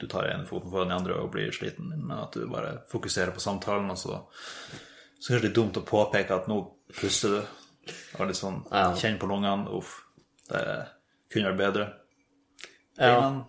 du 0.00 0.06
tar 0.08 0.30
en 0.30 0.46
foten 0.48 0.70
foran 0.72 0.88
den 0.88 0.96
andre 0.96 1.18
og 1.20 1.32
blir 1.34 1.52
sliten, 1.52 1.90
men 1.92 2.16
at 2.16 2.32
du 2.34 2.46
bare 2.50 2.80
fokuserer 2.90 3.34
på 3.36 3.42
samtalen, 3.42 3.90
og 3.90 3.98
så 3.98 4.22
Så 5.20 5.34
er 5.34 5.38
det 5.38 5.50
litt 5.50 5.56
dumt 5.56 5.76
å 5.76 5.84
påpeke 5.84 6.32
at 6.32 6.46
nå 6.48 6.54
puster 6.96 7.28
du, 7.34 7.40
Var 8.18 8.28
litt 8.28 8.38
sånn 8.38 8.62
Ja. 8.70 8.90
Kjenn 8.98 9.18
på 9.20 9.28
lungene. 9.30 9.70
Uff. 9.76 9.96
Det 10.50 10.62
kunne 11.32 11.52
vært 11.52 11.60
bedre. 11.60 11.88
Ja. 12.98 13.14
Beina, 13.14 13.44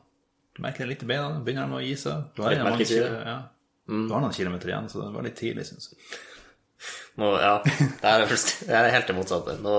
du 0.55 0.61
merker 0.63 0.85
det 0.85 0.93
litt 0.93 1.03
i 1.03 1.09
beina. 1.09 1.39
Begynner 1.43 1.67
de 1.67 1.79
å 1.79 1.83
gi 1.83 1.95
seg. 1.99 2.27
Du 2.35 2.43
har, 2.45 2.55
mange 2.63 2.85
ja. 2.87 3.37
mm. 3.89 4.05
du 4.07 4.13
har 4.13 4.23
noen 4.23 4.35
kilometer 4.35 4.71
igjen, 4.71 4.89
så 4.91 5.01
det 5.03 5.09
var 5.15 5.25
litt 5.25 5.39
tidlig, 5.39 5.65
syns 5.67 5.91
jeg. 5.91 6.19
Nå, 7.19 7.27
ja, 7.41 7.57
det 8.01 8.07
er, 8.07 8.23
det 8.25 8.77
er 8.77 8.89
helt 8.95 9.09
det 9.09 9.15
motsatte. 9.17 9.57
Nå, 9.61 9.75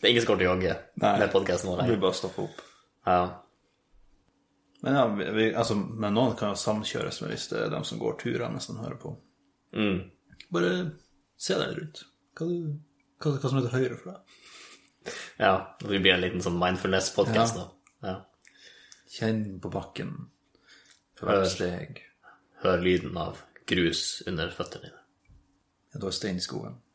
det 0.00 0.08
er 0.08 0.14
ingen 0.14 0.24
som 0.24 0.32
kommer 0.32 0.42
til 0.42 0.48
å 0.48 0.54
jogge 0.54 0.76
Nei. 1.02 1.14
med 1.20 1.32
podkasten 1.34 1.70
nå 1.70 1.76
Vi 1.76 1.82
lenger. 1.82 2.02
bare 2.02 2.18
stopper 2.18 2.46
opp. 2.48 2.62
Ja. 3.06 3.20
Men 4.80 4.96
ja, 4.96 5.32
vi, 5.36 5.50
altså, 5.52 5.76
men 5.76 6.16
noen 6.16 6.36
kan 6.40 6.54
jo 6.54 6.60
samkjøres 6.60 7.20
med 7.20 7.34
hvis 7.34 7.50
det 7.52 7.66
er 7.66 7.74
dem 7.74 7.84
som 7.86 8.00
går 8.00 8.16
turer 8.22 8.48
mens 8.48 8.70
de 8.70 8.78
hører 8.80 8.96
på. 9.02 9.12
Mm. 9.76 9.98
Bare 10.56 10.72
se 11.40 11.58
deg 11.60 11.76
rundt. 11.76 12.02
Hva, 12.38 12.48
du, 12.48 12.78
hva, 13.20 13.32
hva 13.36 13.48
som 13.50 13.58
heter 13.60 13.74
høyre 13.76 13.96
for 14.00 14.10
deg. 14.12 15.14
ja. 15.38 15.52
Det 15.80 16.00
blir 16.00 16.14
en 16.14 16.20
liten 16.24 16.42
sånn 16.44 16.58
mindfulness-podkast, 16.60 17.56
Ja. 17.56 17.64
da. 17.64 18.08
Ja. 18.08 18.16
Kjenn 19.10 19.60
på 19.60 19.70
bakken 19.72 20.14
Hør. 21.20 21.44
steg. 21.50 22.02
Hør 22.62 22.78
lyden 22.84 23.16
av 23.16 23.40
grus 23.66 24.22
under 24.26 24.50
føttene 24.54 24.82
dine. 24.88 25.00
Ja, 25.92 25.98
du 26.00 26.06
har 26.06 26.12
stein 26.14 26.36
i 26.36 26.40
skoen. 26.44 26.76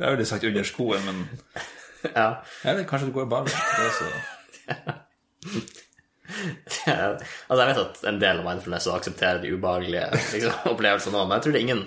Jeg 0.00 0.18
jo 0.18 0.24
sagt 0.24 0.44
under 0.44 0.62
skoen, 0.64 1.04
men 1.04 1.24
Ja. 2.14 2.42
eller 2.64 2.84
kanskje 2.88 3.06
du 3.06 3.12
går 3.12 3.26
bare 3.28 3.44
det 3.44 3.54
er 3.54 3.90
så... 6.30 6.94
altså, 6.94 7.60
jeg 7.60 7.68
vet 7.70 7.82
at 7.84 8.00
en 8.10 8.20
del 8.22 8.40
av 8.42 8.48
mindfulness 8.48 8.88
å 8.90 8.96
akseptere 8.96 9.42
de 9.42 9.52
ubehagelige 9.54 10.08
liksom, 10.16 10.56
opplevelsene 10.74 11.16
nå, 11.16 11.24
men 11.26 11.36
jeg 11.36 11.46
tror 11.46 11.56
det 11.56 11.60
er 11.60 11.66
ingen 11.68 11.84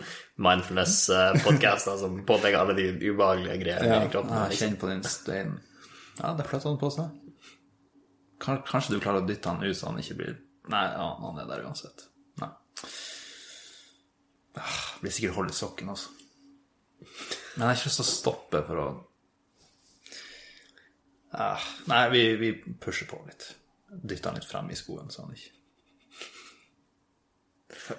mindfulness-podkaster 0.47 1.99
som 2.01 2.15
påpeker 2.27 2.57
alle 2.59 2.77
de 2.77 2.87
ubehagelige 3.03 3.59
greiene 3.61 3.99
i 4.07 4.09
kroppen. 4.13 4.33
Ja, 4.33 4.47
Liksom. 4.49 4.63
kjenn 4.67 4.79
på 4.81 4.89
den 4.89 5.03
steinen. 5.05 5.59
Ja, 6.19 6.33
det 6.37 6.47
flytter 6.49 6.69
han 6.71 6.79
på 6.81 6.89
seg. 6.93 7.19
Kanskje 8.43 8.95
du 8.95 8.99
klarer 8.99 9.21
å 9.21 9.27
dytte 9.27 9.53
han 9.53 9.63
ut 9.63 9.77
så 9.77 9.91
han 9.91 10.01
ikke 10.01 10.17
blir 10.19 10.33
Nei, 10.71 10.83
ja, 10.95 11.07
han 11.19 11.39
er 11.41 11.47
der 11.49 11.65
uansett. 11.67 12.05
Nei. 12.39 12.47
Jeg 14.55 15.01
Blir 15.01 15.11
sikkert 15.11 15.35
hold 15.35 15.51
i 15.51 15.55
sokken, 15.57 15.89
altså. 15.91 16.13
Men 17.03 17.65
jeg 17.65 17.67
har 17.67 17.75
ikke 17.75 17.89
lyst 17.89 17.99
til 17.99 18.05
å 18.05 18.07
stoppe 18.07 18.61
for 18.69 18.79
å 18.79 18.85
ah, 21.35 21.65
Nei, 21.91 22.03
vi, 22.13 22.21
vi 22.39 22.53
pusher 22.79 23.09
på 23.09 23.19
litt. 23.27 23.49
Dytter 24.01 24.31
han 24.31 24.39
litt 24.39 24.49
frem 24.49 24.71
i 24.73 24.77
skoen, 24.77 25.11
så 25.13 25.25
han 25.25 25.35
ikke 25.37 25.51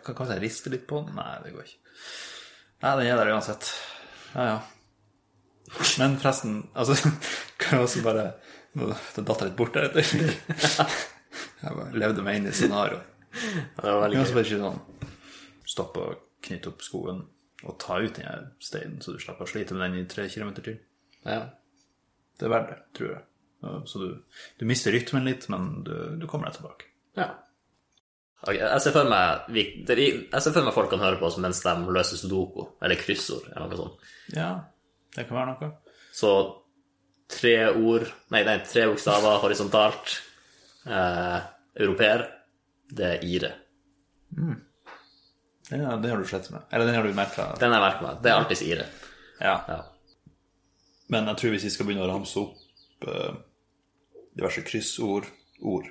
Kan 0.04 0.16
kanskje 0.16 0.36
jeg 0.38 0.44
riste 0.46 0.70
litt 0.72 0.86
på 0.88 1.00
den? 1.02 1.16
Nei, 1.18 1.34
det 1.44 1.52
går 1.54 1.66
ikke. 1.66 1.80
Nei, 2.84 2.92
den 3.00 3.08
er 3.10 3.18
der 3.20 3.32
uansett. 3.34 3.70
Ja, 4.34 4.44
ja. 4.48 4.58
Men 5.98 6.16
forresten, 6.20 6.60
altså 6.74 6.94
Kan 7.60 7.78
jeg 7.78 7.88
også 7.88 8.04
bare 8.04 8.24
Nå 8.74 8.90
det 8.90 9.24
datt 9.26 9.42
jeg 9.42 9.50
litt 9.50 9.58
bort 9.58 9.76
der. 9.76 9.90
Jeg 11.64 11.76
bare 11.78 11.96
levde 11.96 12.22
meg 12.26 12.36
inn 12.38 12.48
i 12.50 12.52
scenarioet. 12.52 13.06
Det 13.32 13.84
var 13.86 14.02
veldig 14.02 14.18
gøy. 14.20 14.40
ikke 14.42 14.58
sånn 14.60 14.80
stoppe 15.74 16.02
og 16.02 16.24
knytte 16.44 16.70
opp 16.70 16.82
skoen 16.84 17.22
og 17.64 17.76
ta 17.80 17.96
ut 18.02 18.18
den 18.18 18.50
steinen, 18.62 18.98
så 19.00 19.14
du 19.14 19.20
slipper 19.22 19.46
å 19.46 19.48
slite 19.48 19.76
med 19.76 19.86
den 19.86 20.02
i 20.02 20.08
tre 20.10 20.26
kilometer 20.28 20.66
til? 20.66 20.76
Ja. 21.24 21.46
Det 22.36 22.46
er 22.46 22.52
verdt 22.52 22.72
det, 22.72 22.78
tror 22.98 23.10
jeg. 23.14 23.22
Ja, 23.64 23.78
Så 23.88 23.98
du, 24.02 24.08
du 24.60 24.64
mister 24.68 24.92
rytmen 24.92 25.24
litt, 25.24 25.48
men 25.52 25.82
du, 25.86 25.94
du 26.20 26.26
kommer 26.28 26.50
deg 26.50 26.60
tilbake. 26.60 26.90
ja. 27.20 27.30
Okay, 28.44 28.58
jeg 28.60 28.80
ser 28.84 28.92
for 28.92 29.08
meg 29.08 29.54
Jeg 29.56 30.40
ser 30.44 30.52
for 30.52 30.66
meg 30.66 30.74
folk 30.76 30.90
kan 30.92 31.00
høre 31.00 31.16
på 31.16 31.24
oss 31.30 31.38
mens 31.40 31.62
de 31.64 31.72
løser 31.96 32.18
sudoku, 32.20 32.66
eller 32.84 32.98
kryssord, 33.00 33.46
eller 33.54 33.70
noe 33.70 33.78
sånt. 33.78 34.02
Ja, 34.36 34.50
det 35.16 35.24
kan 35.30 35.38
være 35.38 35.54
noe. 35.54 35.70
Så 36.12 36.32
tre 37.32 37.54
ord 37.72 38.04
Nei, 38.34 38.42
nei 38.44 38.58
tre 38.68 38.84
bokstaver 38.90 39.38
horisontalt. 39.40 40.18
Eh, 40.84 41.38
europeer. 41.80 42.26
Det 42.92 43.06
er 43.14 43.24
ire. 43.24 43.52
Den, 45.70 45.80
har- 45.84 45.96
den 46.02 46.10
har 46.10 46.18
du 46.18 46.24
slett 46.28 46.50
med. 46.50 46.60
Eller 46.70 46.86
den 46.86 46.94
har 46.94 47.02
du 47.08 47.14
merka. 47.16 47.48
Den 47.60 47.72
har 47.72 47.80
jeg 47.80 47.86
merket 47.88 48.02
meg. 48.10 48.22
Det 48.22 48.30
er 48.30 48.36
alltids 48.42 48.62
ire. 48.68 48.86
Ja. 49.40 49.56
Ja. 49.68 49.80
Men 51.08 51.26
jeg 51.32 51.36
tror 51.40 51.50
hvis 51.56 51.64
vi 51.64 51.70
skal 51.72 51.86
begynne 51.88 52.04
å 52.04 52.12
ramse 52.12 52.36
opp 52.44 53.08
eh, 53.08 53.32
diverse 54.34 54.62
kryssord, 54.66 55.28
ord, 55.62 55.86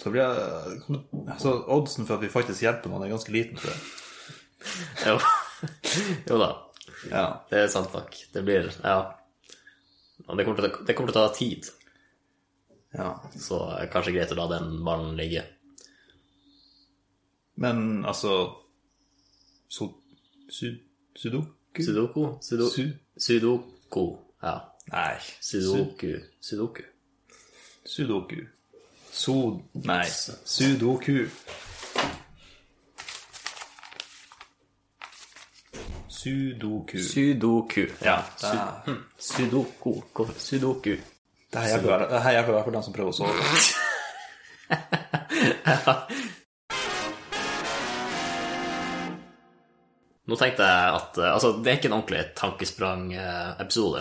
så 0.00 0.10
blir 0.10 0.22
jeg 0.24 0.90
altså, 1.30 1.52
Oddsen 1.70 2.06
for 2.06 2.16
at 2.16 2.24
vi 2.24 2.30
faktisk 2.32 2.64
hjelper 2.64 2.90
noen, 2.90 3.04
er 3.06 3.12
ganske 3.14 3.34
liten, 3.34 3.58
tror 3.60 3.74
jeg. 3.74 3.84
Jo. 5.04 5.18
jo 6.30 6.36
da. 6.40 6.46
Ja. 7.10 7.24
Det 7.50 7.58
er 7.60 7.66
sant 7.72 7.92
nok. 7.92 8.14
Det 8.32 8.42
blir 8.46 8.70
Ja. 8.80 8.98
Og 10.24 10.38
det 10.38 10.46
kommer 10.46 10.62
til, 10.62 10.86
det 10.88 10.94
kommer 10.96 11.12
til 11.12 11.20
å 11.20 11.26
ta 11.26 11.34
tid, 11.36 11.66
ja. 12.96 13.10
så 13.36 13.58
er 13.74 13.82
det 13.84 13.90
kanskje 13.92 14.14
greit 14.14 14.30
å 14.32 14.38
la 14.38 14.46
den 14.54 14.78
ballen 14.86 15.18
ligge. 15.18 15.42
Men 17.60 18.04
altså 18.08 18.32
so, 19.68 19.90
su, 20.48 20.70
Sudoku? 21.14 21.44
Sudoku? 21.84 22.24
Sudo, 22.42 22.70
Su- 22.72 22.94
sudoku. 23.20 24.06
Ja. 24.42 24.56
Nei. 24.94 25.18
Sudoku. 25.44 26.14
Sudoku. 26.40 26.82
Sudoku. 27.84 28.36
Sod... 29.10 29.62
Nei. 29.72 30.06
Sudoku. 30.44 31.26
Sudoku. 36.08 36.98
Sudoku. 36.98 37.86
Ja, 38.02 38.24
Su, 38.36 38.46
hm. 38.86 39.04
Sudoku. 39.18 40.02
Sudoku. 40.38 40.96
det 41.50 41.60
her 41.60 41.68
hjelper 42.32 42.48
i 42.48 42.52
hvert 42.54 42.64
fall 42.64 42.74
den 42.74 42.82
som 42.82 42.92
prøver 42.94 43.10
å 43.12 43.14
sove. 43.14 43.34
Nå 50.24 50.36
tenkte 50.40 50.64
jeg 50.64 50.92
at 50.96 51.18
eh, 51.20 51.34
Altså, 51.34 51.50
det 51.60 51.68
er 51.70 51.76
ikke 51.76 51.88
en 51.90 51.98
ordentlig 51.98 52.22
tankesprang-episode. 52.40 54.00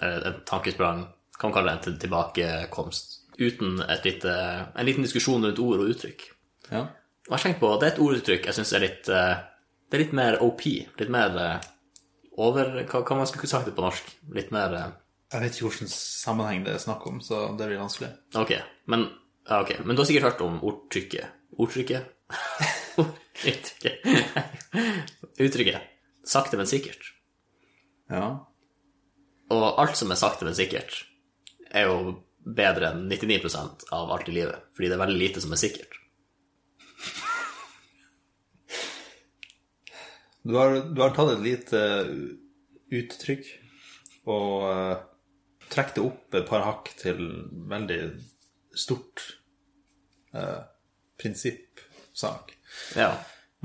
Eller 0.00 0.26
en 0.30 0.38
tankesprang 0.48 1.02
Kan 1.38 1.50
man 1.50 1.54
kalle 1.54 1.74
det 1.76 1.86
en 1.92 1.98
tilbakekomst. 2.00 3.17
Uten 3.38 3.78
lite, 4.04 4.34
en 4.74 4.86
liten 4.86 5.04
diskusjon 5.06 5.44
rundt 5.46 5.60
ord 5.62 5.84
og 5.84 5.92
uttrykk. 5.92 6.24
Ja. 6.72 6.88
Og 7.28 7.34
jeg 7.34 7.36
har 7.36 7.44
tenkt 7.44 7.60
på, 7.60 7.70
Det 7.78 7.86
er 7.86 7.92
et 7.92 8.00
orduttrykk 8.02 8.46
jeg 8.48 8.56
syns 8.56 8.72
er 8.72 8.82
litt 8.82 9.08
eh, 9.12 9.42
Det 9.88 9.98
er 9.98 10.02
litt 10.02 10.16
mer 10.16 10.38
OP. 10.44 10.64
Litt 10.98 11.12
mer 11.12 11.36
eh, 11.42 11.68
over 12.40 12.72
Hva 12.82 13.02
hva 13.04 13.18
man 13.20 13.28
skulle 13.28 13.50
sagt 13.50 13.68
det 13.68 13.76
på 13.76 13.84
norsk? 13.84 14.10
Litt 14.34 14.50
mer 14.54 14.74
eh, 14.74 14.90
Jeg 15.34 15.44
vet 15.44 15.56
ikke 15.56 15.68
hvilken 15.68 15.92
sammenheng 15.92 16.64
det 16.66 16.74
er 16.74 16.82
snakk 16.82 17.04
om, 17.10 17.20
så 17.24 17.50
det 17.58 17.68
blir 17.68 17.82
vanskelig. 17.82 18.10
Ok, 18.40 18.54
men, 18.88 19.04
ja, 19.44 19.60
ok. 19.60 19.74
men 19.84 19.94
du 19.94 20.02
har 20.02 20.08
sikkert 20.08 20.30
hørt 20.30 20.44
om 20.46 20.56
ordtrykket. 20.64 21.34
Ordtrykket? 21.58 22.14
Uttrykket. 23.52 24.08
Uttrykket. 25.38 25.92
Sakte, 26.24 26.56
men 26.56 26.68
sikkert. 26.70 27.12
Ja. 28.08 28.24
Og 29.52 29.66
alt 29.80 30.00
som 30.00 30.10
er 30.12 30.20
sakte, 30.20 30.48
men 30.48 30.56
sikkert, 30.56 31.04
er 31.68 31.88
jo 31.88 32.16
bedre 32.56 32.92
enn 32.92 33.06
99% 33.10 33.88
av 33.94 34.12
alt 34.12 34.28
i 34.28 34.36
livet. 34.36 34.68
Fordi 34.76 34.90
det 34.90 34.96
er 34.96 35.04
veldig 35.04 35.20
lite 35.20 35.42
som 35.44 35.54
er 35.54 35.60
sikkert. 35.60 35.98
Du 40.48 40.54
har, 40.56 40.78
du 40.80 41.00
har 41.02 41.12
tatt 41.12 41.34
et 41.34 41.44
lite 41.44 41.80
uttrykk 42.94 43.48
og 44.32 44.52
uh, 44.64 44.94
trukket 45.68 45.98
det 45.98 46.04
opp 46.04 46.36
et 46.38 46.46
par 46.48 46.64
hakk 46.64 46.92
til 47.00 47.20
veldig 47.68 47.98
stort 48.78 49.24
uh, 50.32 50.62
prinsippsak. 51.20 52.54
Ja. 52.96 53.10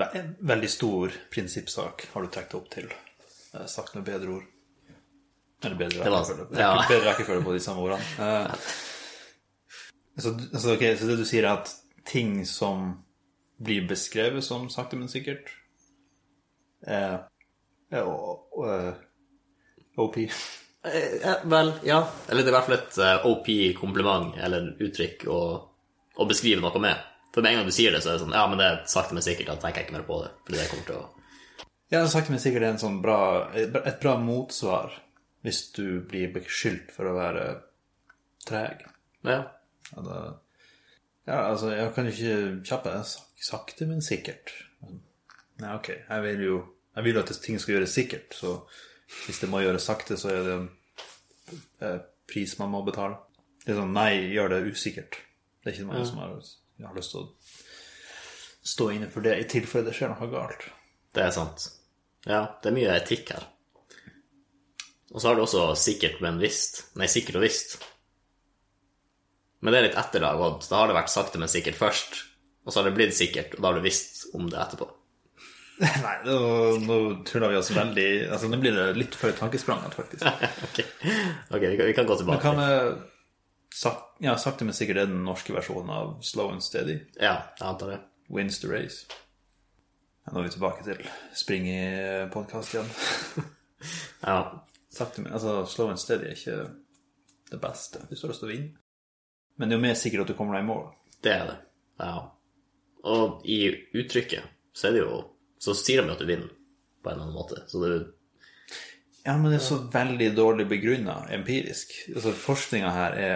En 0.04 0.34
veldig 0.42 0.72
stor 0.72 1.16
prinsippsak 1.32 2.08
har 2.12 2.26
du 2.26 2.34
trukket 2.34 2.58
opp 2.60 2.72
til. 2.74 2.92
Uh, 3.54 3.64
sagt 3.72 3.96
med 3.96 4.08
bedre 4.10 4.40
ord. 4.40 4.53
Eller 5.64 5.76
bedre 5.80 6.04
rekkefølge. 6.04 6.60
ja. 6.60 6.72
Bedre 6.90 7.10
rekkefølge 7.12 7.44
på 7.46 7.54
de 7.56 7.60
samme 7.64 7.82
ordene. 7.86 8.04
Uh, 8.20 8.56
så, 10.20 10.34
altså, 10.54 10.74
okay, 10.76 10.96
så 11.00 11.08
det 11.10 11.18
du 11.22 11.26
sier 11.26 11.48
er 11.48 11.56
at 11.58 11.72
ting 12.06 12.42
som 12.46 12.90
blir 13.64 13.86
beskrevet 13.88 14.44
som 14.44 14.68
sakte, 14.70 14.98
men 15.00 15.08
sikkert, 15.12 15.48
er 16.86 17.24
er 17.94 18.04
o- 18.10 18.66
eh, 18.68 18.94
OP. 20.02 20.18
Ja, 21.24 21.36
Vel, 21.48 21.74
ja. 21.88 22.00
Eller 22.28 22.44
det 22.44 22.50
er 22.50 22.52
i 22.52 22.56
hvert 22.58 22.66
fall 22.68 22.76
et 22.80 22.98
eh, 22.98 23.26
OP-kompliment 23.30 24.36
eller 24.44 24.72
uttrykk 24.84 25.28
å, 25.32 25.40
å 26.20 26.26
beskrive 26.28 26.60
noe 26.66 26.82
med. 26.82 26.98
For 27.34 27.42
med 27.46 27.54
en 27.54 27.62
gang 27.62 27.70
du 27.70 27.74
sier 27.74 27.94
det, 27.94 28.02
så 28.04 28.10
er 28.12 28.18
det 28.18 28.26
sånn 28.26 28.34
Ja, 28.36 28.44
men 28.50 28.60
det 28.60 28.66
er 28.68 28.82
sakte, 28.90 29.14
men 29.16 29.24
sikkert. 29.26 29.48
Da 29.54 29.56
tenker 29.62 29.82
jeg 29.82 29.88
ikke 29.88 29.96
mer 30.00 30.08
på 30.10 30.18
det. 30.26 30.32
Fordi 30.44 30.60
det 30.60 30.68
kommer 30.74 30.90
til 30.90 31.00
å 31.00 31.06
Ja, 31.94 32.04
sakte, 32.10 32.34
men 32.34 32.42
sikkert 32.44 32.66
er 32.66 32.74
en 32.74 32.82
sånn 32.82 33.00
bra, 33.06 33.20
et 33.56 34.02
bra 34.04 34.18
motsvar 34.22 34.92
hvis 35.44 35.60
du 35.76 36.00
blir 36.08 36.32
beskyldt 36.34 36.92
for 36.96 37.10
å 37.10 37.16
være 37.18 37.46
treg. 38.48 38.86
Ja. 39.28 39.42
Ja, 39.94 40.02
da, 40.06 40.20
ja, 41.28 41.38
altså, 41.50 41.70
jeg 41.76 41.92
kan 41.96 42.08
jo 42.08 42.14
ikke 42.16 42.64
kjappe 42.68 42.94
sak- 43.08 43.44
sakte, 43.44 43.86
men 43.88 44.02
sikkert. 44.04 44.54
Men, 44.82 45.02
ja, 45.60 45.76
ok, 45.78 45.90
jeg 46.10 46.24
vil 46.30 46.46
jo 46.48 46.62
Jeg 46.96 47.04
vil 47.08 47.18
at 47.18 47.32
ting 47.42 47.58
skal 47.60 47.74
gjøres 47.74 47.90
sikkert, 47.96 48.36
så 48.38 48.52
hvis 49.26 49.40
det 49.42 49.48
må 49.50 49.64
gjøres 49.64 49.82
sakte, 49.90 50.14
så 50.18 50.30
er 50.30 50.44
det 50.46 50.52
en 50.54 50.68
eh, 51.82 51.96
pris 52.30 52.54
man 52.60 52.70
må 52.70 52.84
betale. 52.86 53.16
Det 53.66 53.72
er 53.74 53.80
sånn 53.80 53.96
Nei, 53.96 54.12
gjør 54.36 54.52
det 54.54 54.60
usikkert. 54.70 55.18
Det 55.64 55.72
er 55.72 55.74
ikke 55.80 55.88
mange 55.90 56.06
som 56.06 56.20
har, 56.22 56.36
har 56.86 56.94
lyst 57.00 57.16
til 57.16 57.24
å 57.24 57.32
stå 58.64 58.92
inne 58.94 59.10
for 59.10 59.26
det 59.26 59.34
i 59.42 59.48
tilfelle 59.50 59.88
det 59.90 59.96
skjer 59.98 60.14
noe 60.14 60.30
galt. 60.30 60.68
Det 61.18 61.24
er 61.26 61.34
sant. 61.34 61.66
Ja, 62.30 62.44
det 62.62 62.70
er 62.70 62.78
mye 62.78 62.94
etikk 63.00 63.34
her. 63.34 63.50
Og 65.14 65.22
så 65.22 65.30
har 65.30 65.38
du 65.38 65.44
også 65.44 65.68
sikkert, 65.78 66.20
men 66.26 66.40
visst. 66.42 66.88
Nei, 66.98 67.08
sikkert 67.12 67.38
og 67.38 67.46
visst. 67.46 67.78
Men 69.64 69.72
det 69.74 69.80
er 69.80 69.88
litt 69.88 70.00
etterlag 70.02 70.42
òg. 70.42 70.64
Da 70.66 70.82
har 70.82 70.90
det 70.90 70.98
vært 70.98 71.14
sakte, 71.14 71.40
men 71.40 71.52
sikkert 71.52 71.78
først. 71.78 72.18
Og 72.66 72.74
så 72.74 72.80
har 72.80 72.90
det 72.90 72.96
blitt 72.98 73.16
sikkert, 73.16 73.54
og 73.56 73.62
da 73.62 73.70
har 73.70 73.78
du 73.78 73.86
visst 73.86 74.26
om 74.34 74.50
det 74.50 74.60
etterpå. 74.60 74.88
Nei, 75.84 76.16
nå, 76.26 76.36
nå 76.86 76.98
tuller 77.26 77.50
vi 77.50 77.58
oss 77.58 77.72
veldig 77.74 78.06
Altså, 78.28 78.46
Nå 78.46 78.60
blir 78.62 78.76
det 78.78 78.84
litt 78.94 79.16
for 79.18 79.34
tankespranget, 79.36 79.96
faktisk. 79.98 80.28
ok, 80.68 80.82
Ok, 81.50 81.64
vi 81.66 81.78
kan, 81.80 81.88
vi 81.90 81.96
kan 81.98 82.10
gå 82.10 82.18
tilbake. 82.20 82.54
Men 82.54 82.62
kan, 82.62 83.02
sak, 83.74 84.04
ja, 84.24 84.36
sakte, 84.42 84.68
men 84.70 84.78
sikkert 84.78 85.04
er 85.04 85.10
den 85.12 85.24
norske 85.26 85.56
versjonen 85.56 85.90
av 85.94 86.14
Slow 86.26 86.54
and 86.54 86.66
Steady. 86.66 87.00
Ja, 87.18 87.40
jeg 87.60 87.68
antar 87.72 87.96
det. 87.96 88.00
Wins 88.34 88.62
the 88.64 88.70
race. 88.72 89.06
Nå 90.30 90.40
er 90.40 90.46
vi 90.48 90.54
tilbake 90.56 90.86
til 90.86 91.02
spring 91.38 91.68
i 91.70 91.82
podkast 92.34 92.78
igjen. 92.78 92.94
Ja. 94.24 94.38
Sakte, 94.94 95.24
men 95.24 95.34
altså, 95.34 95.64
Slow 95.70 95.90
and 95.90 96.02
Steady 96.02 96.30
er 96.30 96.38
ikke 96.38 96.58
det 97.50 97.60
beste 97.62 98.02
hvis 98.10 98.22
du 98.22 98.28
har 98.28 98.34
lyst 98.34 98.44
til 98.44 98.50
å 98.50 98.54
vinne. 98.54 98.74
Men 99.58 99.70
det 99.70 99.76
er 99.76 99.80
jo 99.80 99.86
mer 99.86 99.98
sikkert 100.00 100.26
at 100.26 100.34
du 100.34 100.38
kommer 100.38 100.58
deg 100.58 100.66
i 100.66 100.70
mål. 100.70 100.84
Det 101.24 101.34
er 101.34 101.46
det. 101.50 101.56
Ja. 102.02 102.18
Og 103.14 103.46
i 103.46 103.60
uttrykket 104.00 104.50
så 104.74 104.90
er 104.90 104.96
det 104.96 105.04
jo 105.04 105.22
Så 105.64 105.76
sier 105.78 106.02
de 106.02 106.10
jo 106.10 106.16
at 106.16 106.20
du 106.20 106.28
vinner 106.28 106.50
på 106.50 107.10
en 107.10 107.14
eller 107.14 107.28
annen 107.28 107.38
måte. 107.38 107.62
Så 107.72 107.80
det 107.84 107.92
Ja, 109.24 109.38
men 109.38 109.52
det 109.52 109.62
er 109.62 109.64
så 109.64 109.78
veldig 109.94 110.30
dårlig 110.36 110.66
begrunna 110.68 111.22
empirisk. 111.32 111.94
Altså, 112.12 112.34
Forskninga 112.36 112.90
her 112.92 113.14
er 113.16 113.36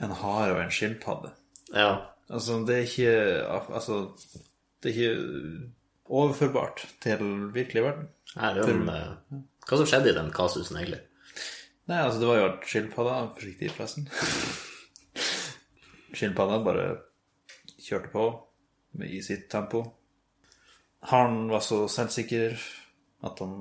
en 0.00 0.14
hare 0.22 0.54
og 0.54 0.62
en 0.62 0.72
skilpadde. 0.72 1.34
Ja. 1.74 1.90
Altså, 2.30 2.62
det 2.66 2.76
er 2.76 2.86
ikke 2.86 3.16
Altså, 3.76 3.98
det 4.82 4.92
er 4.92 4.96
ikke 4.96 5.72
overførbart 6.06 6.86
til 7.02 7.26
virkelig 7.52 7.82
verden. 7.82 8.08
Her 8.36 8.54
er 8.54 8.62
jo 8.62 8.74
en, 8.74 8.88
eh, 8.88 9.42
Hva 9.66 9.80
som 9.80 9.88
skjedde 9.88 10.12
i 10.12 10.16
den 10.16 10.32
kasusen, 10.34 10.78
egentlig? 10.78 11.02
Nei, 11.90 12.00
altså, 12.02 12.20
det 12.22 12.30
var 12.30 12.40
jo 12.40 12.48
at 12.48 12.66
skilpadda 12.66 13.18
Forsiktig, 13.34 13.68
i 13.70 13.74
pressen. 13.74 14.08
Skilpadda 16.16 16.58
bare 16.66 16.86
kjørte 17.82 18.10
på 18.12 18.26
i 19.06 19.20
sitt 19.22 19.48
tempo. 19.52 19.82
Han 21.12 21.46
var 21.50 21.62
så 21.62 21.84
selvsikker 21.90 22.56
at 23.26 23.42
han 23.42 23.54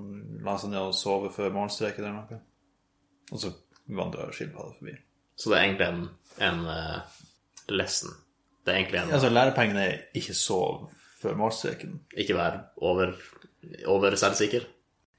la 0.46 0.56
seg 0.62 0.72
ned 0.74 0.90
og 0.90 0.98
sove 0.98 1.32
før 1.34 1.54
morgenstreken 1.54 2.06
eller 2.06 2.22
noe. 2.22 2.40
Og 3.34 3.42
så 3.42 3.52
vandra 3.98 4.30
skilpadda 4.34 4.78
forbi. 4.78 4.96
Så 5.36 5.52
det 5.52 5.58
er 5.58 5.66
egentlig 5.66 5.88
en, 5.90 6.06
en 6.48 6.62
uh, 6.70 7.18
lesson. 7.74 8.14
Det 8.66 8.74
er 8.74 8.80
egentlig 8.80 9.02
en 9.02 9.14
Altså, 9.18 9.30
lærepengene 9.34 9.84
er 9.86 9.98
ikke 10.18 10.38
sov 10.38 10.88
før 11.22 11.38
morgenstreken. 11.42 12.00
ikke 12.18 12.38
være 12.38 12.64
over, 12.78 13.14
over 13.86 14.16
selvsikker. 14.16 14.66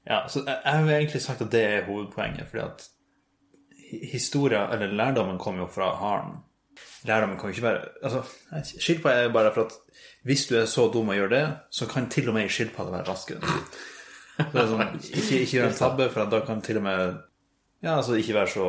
Ja, 0.09 0.21
så 0.31 0.43
jeg, 0.45 0.57
jeg 0.65 0.73
har 0.73 0.91
egentlig 0.97 1.21
sagt 1.21 1.41
at 1.41 1.51
det 1.51 1.63
er 1.63 1.85
hovedpoenget, 1.85 2.47
fordi 2.49 2.63
at 2.63 2.85
hi- 3.91 4.11
historia, 4.11 4.65
eller 4.73 4.93
lærdommen 4.95 5.39
kommer 5.39 5.65
jo 5.65 5.67
fra 5.73 5.89
haren. 5.99 6.37
Lærdommen 7.07 7.37
kan 7.39 7.49
jo 7.49 7.55
ikke 7.55 7.63
være 7.67 7.85
Altså, 8.03 8.21
skilpadde 8.79 9.23
er 9.27 9.33
bare 9.33 9.53
for 9.53 9.65
at 9.65 9.71
hvis 10.27 10.45
du 10.47 10.55
er 10.55 10.65
så 10.65 10.87
dum 10.93 11.09
og 11.09 11.15
gjør 11.15 11.29
det, 11.29 11.43
så 11.71 11.85
kan 11.87 12.09
til 12.09 12.27
og 12.29 12.33
med 12.35 12.43
ei 12.43 12.49
skilpadde 12.51 12.91
være 12.91 13.07
raskere. 13.07 13.39
Så 13.41 14.43
det 14.53 14.61
er 14.61 14.67
sånn, 14.67 14.97
ikke, 14.99 15.39
ikke 15.41 15.51
gjør 15.57 15.67
en 15.69 15.77
tabbe, 15.77 16.09
for 16.13 16.29
da 16.31 16.39
kan 16.45 16.61
til 16.61 16.77
og 16.81 16.83
med 16.83 17.17
Ja, 17.83 17.95
altså 17.97 18.17
ikke 18.17 18.33
være 18.33 18.51
så 18.51 18.67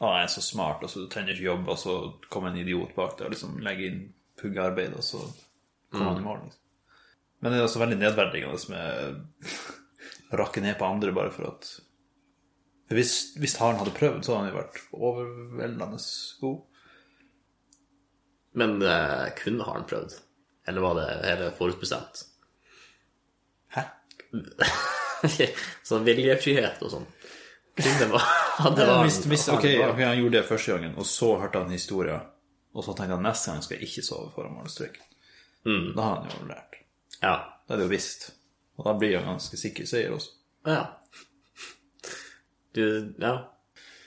Å, 0.00 0.10
jeg 0.16 0.22
er 0.26 0.30
så 0.32 0.42
smart, 0.44 0.82
og 0.84 0.90
så 0.90 1.02
du 1.04 1.08
trenger 1.12 1.32
ikke 1.34 1.46
jobbe, 1.50 1.70
og 1.72 1.78
så 1.78 1.94
kommer 2.32 2.48
en 2.52 2.60
idiot 2.60 2.94
bak 2.96 3.18
deg 3.18 3.26
og 3.28 3.32
liksom 3.34 3.58
legger 3.64 3.90
inn 3.90 3.98
puggearbeid, 4.40 4.94
og 4.96 5.04
så 5.04 5.20
kommer 5.92 6.12
han 6.14 6.20
i 6.22 6.24
mål. 6.24 6.38
Liksom. 6.44 6.62
Men 7.40 7.52
det 7.52 7.58
er 7.58 7.64
også 7.66 7.82
veldig 7.82 7.98
nedverdigende 8.00 8.60
med 8.72 9.18
rakke 10.32 10.60
ned 10.64 10.78
på 10.78 10.86
andre 10.88 11.12
bare 11.14 11.30
for 11.34 11.50
at 11.52 11.68
hvis, 12.94 13.34
hvis 13.42 13.56
haren 13.58 13.80
hadde 13.80 13.94
prøvd, 13.96 14.20
så 14.22 14.36
hadde 14.36 14.44
han 14.46 14.52
jo 14.52 14.58
vært 14.60 14.76
overveldende 14.94 15.98
god. 16.40 16.60
Men 18.56 18.76
eh, 18.82 19.24
kunne 19.40 19.66
Haren 19.66 19.82
han 19.82 19.88
prøvd? 19.90 20.14
Eller 20.70 20.80
var 20.84 20.94
det 20.98 21.06
hele 21.26 21.48
forutbestemt? 21.58 22.22
Hæ? 23.74 23.82
sånn 25.88 26.06
viljefrihet 26.06 26.80
og 26.86 26.92
sånn. 26.94 27.08
Kunne 27.76 28.08
var, 28.14 28.24
hadde 28.62 28.86
var 28.88 29.02
hvis, 29.04 29.18
hvis, 29.28 29.48
han- 29.50 29.58
ok, 29.58 29.98
han 30.00 30.16
gjorde 30.22 30.38
det 30.38 30.46
første 30.48 30.72
gangen, 30.76 30.94
og 30.96 31.06
så 31.10 31.32
hørte 31.42 31.60
han 31.60 31.74
historien, 31.74 32.22
og 32.72 32.84
så 32.86 32.94
tenkte 32.96 33.18
han 33.18 33.26
neste 33.26 33.50
gang 33.52 33.66
skal 33.66 33.76
jeg 33.76 33.90
ikke 33.90 34.06
sove 34.06 34.30
foran 34.32 34.54
målstreken. 34.56 35.02
Da 35.66 36.02
har 36.06 36.20
han 36.22 36.30
jo 36.30 36.46
lært. 36.48 36.78
Ja. 37.20 37.34
Da 37.66 37.74
er 37.74 37.80
det 37.82 37.88
jo 37.88 37.92
visst. 37.92 38.28
Og 38.76 38.86
da 38.86 38.94
blir 38.98 39.18
han 39.18 39.28
ganske 39.34 39.58
sikker 39.60 39.88
seier 39.88 40.14
også. 40.16 40.36
ja. 40.68 40.84
Du, 42.76 43.14
ja. 43.22 43.36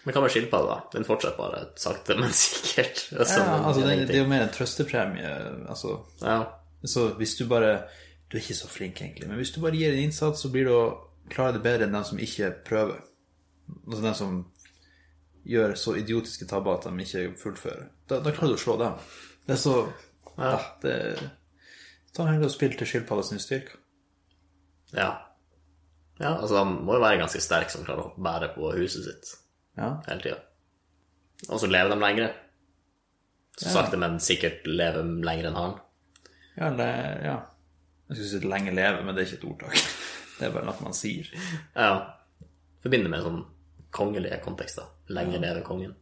Men 0.03 0.13
hva 0.13 0.21
med 0.21 0.31
skilpadda, 0.31 0.67
da? 0.69 0.89
Den 0.93 1.05
fortsetter 1.07 1.37
bare 1.39 1.63
sakte, 1.81 2.15
men 2.21 2.33
sikkert. 2.35 3.07
Altså, 3.17 3.39
Ja, 3.41 3.55
altså, 3.65 3.81
det, 3.81 3.95
det 4.07 4.15
er 4.15 4.23
jo 4.23 4.29
mer 4.29 4.45
en 4.45 4.53
trøstepremie. 4.53 5.31
Altså, 5.69 5.95
ja. 6.21 6.43
så 6.85 7.07
hvis 7.17 7.35
du 7.39 7.47
bare 7.49 7.87
Du 8.29 8.37
er 8.37 8.43
ikke 8.43 8.53
så 8.53 8.67
flink, 8.69 9.01
egentlig, 9.01 9.25
men 9.25 9.39
hvis 9.41 9.49
du 9.55 9.61
bare 9.61 9.73
gir 9.73 9.89
en 9.89 10.03
innsats, 10.03 10.43
så 10.43 10.51
blir 10.53 10.67
du 10.69 10.75
å 10.75 10.83
klare 11.33 11.55
det 11.55 11.63
bedre 11.65 11.87
enn 11.87 11.95
den 11.97 12.05
som 12.05 12.19
ikke 12.21 12.51
prøver. 12.67 12.99
Altså 13.87 14.03
den 14.03 14.17
som 14.19 14.35
gjør 15.49 15.73
så 15.73 15.95
idiotiske 15.97 16.45
tabber 16.45 16.77
at 16.77 16.85
de 16.85 17.05
ikke 17.07 17.23
fullfører. 17.41 17.87
Da, 18.05 18.19
da 18.21 18.33
klarer 18.35 18.53
du 18.53 18.59
å 18.59 18.61
slå 18.61 18.75
dem. 18.77 18.99
Det 19.47 19.55
er 19.55 19.61
så 19.63 19.75
ja. 20.37 20.53
det, 20.83 20.95
Ta 22.13 22.27
heller 22.29 22.49
og 22.49 22.53
spill 22.53 22.77
til 22.77 22.89
skilpadda 22.89 23.25
sin 23.25 23.41
styrke. 23.41 23.79
Ja. 24.95 25.09
Ja, 26.19 26.33
altså 26.35 26.57
han 26.59 26.73
må 26.83 26.97
jo 26.97 27.01
være 27.03 27.21
ganske 27.21 27.39
sterk 27.39 27.69
som 27.71 27.85
klarer 27.87 28.09
å 28.09 28.19
bære 28.19 28.49
på 28.55 28.73
huset 28.75 29.05
sitt 29.05 29.29
Ja. 29.79 30.01
hele 30.07 30.21
tida. 30.21 30.39
Og 31.49 31.59
så 31.61 31.69
lever 31.71 31.93
de 31.93 31.99
lengre. 32.01 32.25
Så 33.59 33.71
sakte, 33.71 33.97
men 33.99 34.17
sikkert 34.19 34.65
lever 34.67 35.03
lenger 35.23 35.47
enn 35.49 35.55
han. 35.55 35.77
Ja, 36.57 36.69
det, 36.75 36.89
ja. 37.23 37.37
Jeg 38.09 38.17
skulle 38.17 38.29
si 38.41 38.49
lenge 38.51 38.73
leve, 38.75 39.03
men 39.05 39.15
det 39.15 39.23
er 39.23 39.29
ikke 39.29 39.39
et 39.39 39.47
ordtak. 39.51 39.79
Det 40.39 40.47
er 40.47 40.51
bare 40.55 40.65
noe 40.67 40.83
man 40.83 40.93
sier. 40.95 41.27
Ja. 41.75 41.89
Forbinder 42.83 43.11
med 43.11 43.23
sånn 43.23 43.39
kongelige 43.95 44.41
kontekster. 44.43 44.87
Lenge 45.11 45.39
leve 45.39 45.63
kongen. 45.67 45.95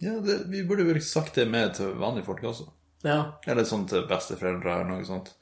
Ja, 0.00 0.14
det, 0.24 0.38
Vi 0.50 0.62
burde 0.66 0.86
vel 0.88 1.02
sagt 1.04 1.34
det 1.38 1.48
med 1.50 1.74
til 1.78 1.90
vanlige 2.00 2.26
folk 2.30 2.42
også. 2.48 2.68
Ja. 3.06 3.18
Eller 3.46 3.66
sånn 3.68 3.84
til 3.90 4.06
besteforeldre 4.10 4.72
eller 4.78 4.88
noe 4.94 5.04
sånt. 5.06 5.34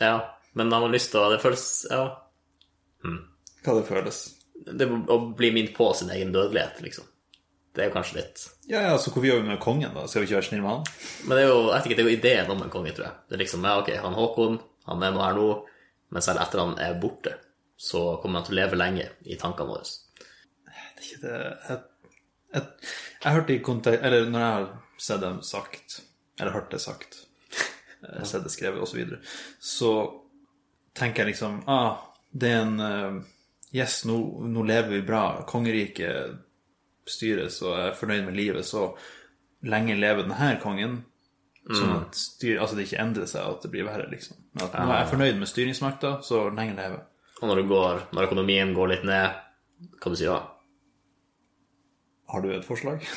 ja. 0.00 0.14
Men 0.58 0.72
han 0.72 0.84
har 0.84 0.92
lyst 0.92 1.12
til 1.12 1.22
å 1.22 1.30
Det 1.32 1.40
føles 1.42 1.66
Ja. 1.90 2.04
Hva 3.62 3.74
det 3.78 3.86
føles. 3.86 4.18
Det 4.62 4.86
å 4.86 5.18
bli 5.36 5.50
minnet 5.54 5.74
på 5.74 5.88
sin 5.94 6.10
egen 6.10 6.32
dødelighet, 6.34 6.80
liksom. 6.82 7.06
Det 7.72 7.82
er 7.82 7.88
jo 7.88 7.94
kanskje 7.94 8.18
litt 8.18 8.42
Ja, 8.68 8.82
ja, 8.84 8.96
så 9.00 9.10
hvorfor 9.10 9.26
gjør 9.26 9.40
vi 9.40 9.48
med 9.48 9.60
kongen, 9.62 9.94
da? 9.96 10.04
Skal 10.06 10.22
vi 10.22 10.28
ikke 10.28 10.38
være 10.38 10.48
snille 10.50 10.64
med 10.64 10.74
han? 10.74 11.14
Men 11.24 11.38
det 11.38 11.44
er 11.44 11.48
jo, 11.48 11.60
jeg 11.62 11.74
vet 11.74 11.86
ikke, 11.88 11.96
det 11.96 12.02
er 12.02 12.08
jo 12.10 12.18
ideen 12.18 12.52
om 12.52 12.62
en 12.64 12.72
konge, 12.72 12.92
tror 12.96 13.06
jeg. 13.08 13.20
Det 13.28 13.36
er 13.36 13.42
liksom, 13.42 13.64
ja, 13.66 13.78
ok, 13.80 13.90
han 14.04 14.18
Håkon, 14.18 14.58
han 14.90 15.06
er 15.06 15.14
nå 15.14 15.24
her 15.24 15.38
nå, 15.38 15.48
men 16.12 16.26
selv 16.26 16.42
etter 16.44 16.62
han 16.62 16.74
er 16.84 17.00
borte, 17.00 17.32
så 17.80 18.02
kommer 18.22 18.40
han 18.40 18.46
til 18.48 18.56
å 18.56 18.60
leve 18.60 18.78
lenge 18.78 19.08
i 19.24 19.38
tankene 19.40 19.72
våre. 19.72 19.88
Det 20.68 20.76
er 20.76 21.06
ikke 21.06 21.20
det 21.24 21.38
Jeg, 21.40 21.78
jeg, 22.52 22.66
jeg 23.24 23.36
hørte 23.38 23.54
i 23.54 23.62
kontek... 23.64 24.00
Eller 24.04 24.28
når 24.28 24.44
jeg 24.44 24.56
har 24.58 24.68
sett 25.08 25.22
dem 25.24 25.40
sagt, 25.46 25.98
eller 26.38 26.54
hørt 26.54 26.70
det 26.74 26.82
sagt, 26.84 27.22
sett 28.28 28.44
det 28.44 28.52
skrevet 28.52 28.84
osv., 28.84 28.92
så, 28.92 29.00
videre, 29.00 29.22
så 29.58 29.94
tenker 30.98 31.22
jeg 31.22 31.34
liksom 31.34 31.62
ah, 31.70 32.00
det 32.32 32.50
er 32.50 32.64
en 32.64 32.80
eh, 32.80 33.22
Yes, 33.72 34.02
nå, 34.04 34.16
nå 34.52 34.62
lever 34.68 34.90
vi 34.92 34.98
bra. 35.06 35.22
Kongeriket 35.48 36.34
styres, 37.08 37.56
og 37.64 37.72
er 37.72 37.94
fornøyd 37.96 38.26
med 38.26 38.36
livet, 38.36 38.66
så 38.68 38.90
lenge 39.64 39.96
lever 39.96 40.26
denne 40.26 40.50
kongen. 40.60 40.98
Sånn 41.62 41.94
at 41.94 42.18
styr, 42.18 42.58
altså 42.58 42.76
det 42.76 42.84
ikke 42.88 43.00
endrer 43.00 43.30
seg, 43.30 43.46
at 43.46 43.64
det 43.64 43.70
blir 43.72 43.86
verre, 43.86 44.10
liksom. 44.10 44.36
At 44.58 44.76
nå 44.76 44.90
er 44.90 45.04
jeg 45.04 45.10
fornøyd 45.14 45.40
med 45.40 45.48
styringsmakta, 45.48 46.12
så 46.26 46.42
lenge 46.52 46.76
leve. 46.76 47.00
Og 47.40 47.48
når, 47.48 47.62
går, 47.70 48.02
når 48.12 48.28
økonomien 48.28 48.74
går 48.76 48.92
litt 48.92 49.06
ned, 49.08 49.40
hva 50.02 50.12
du 50.12 50.18
sier 50.18 50.34
da? 50.34 50.42
Har 52.34 52.44
du 52.44 52.52
et 52.52 52.66
forslag? 52.66 53.08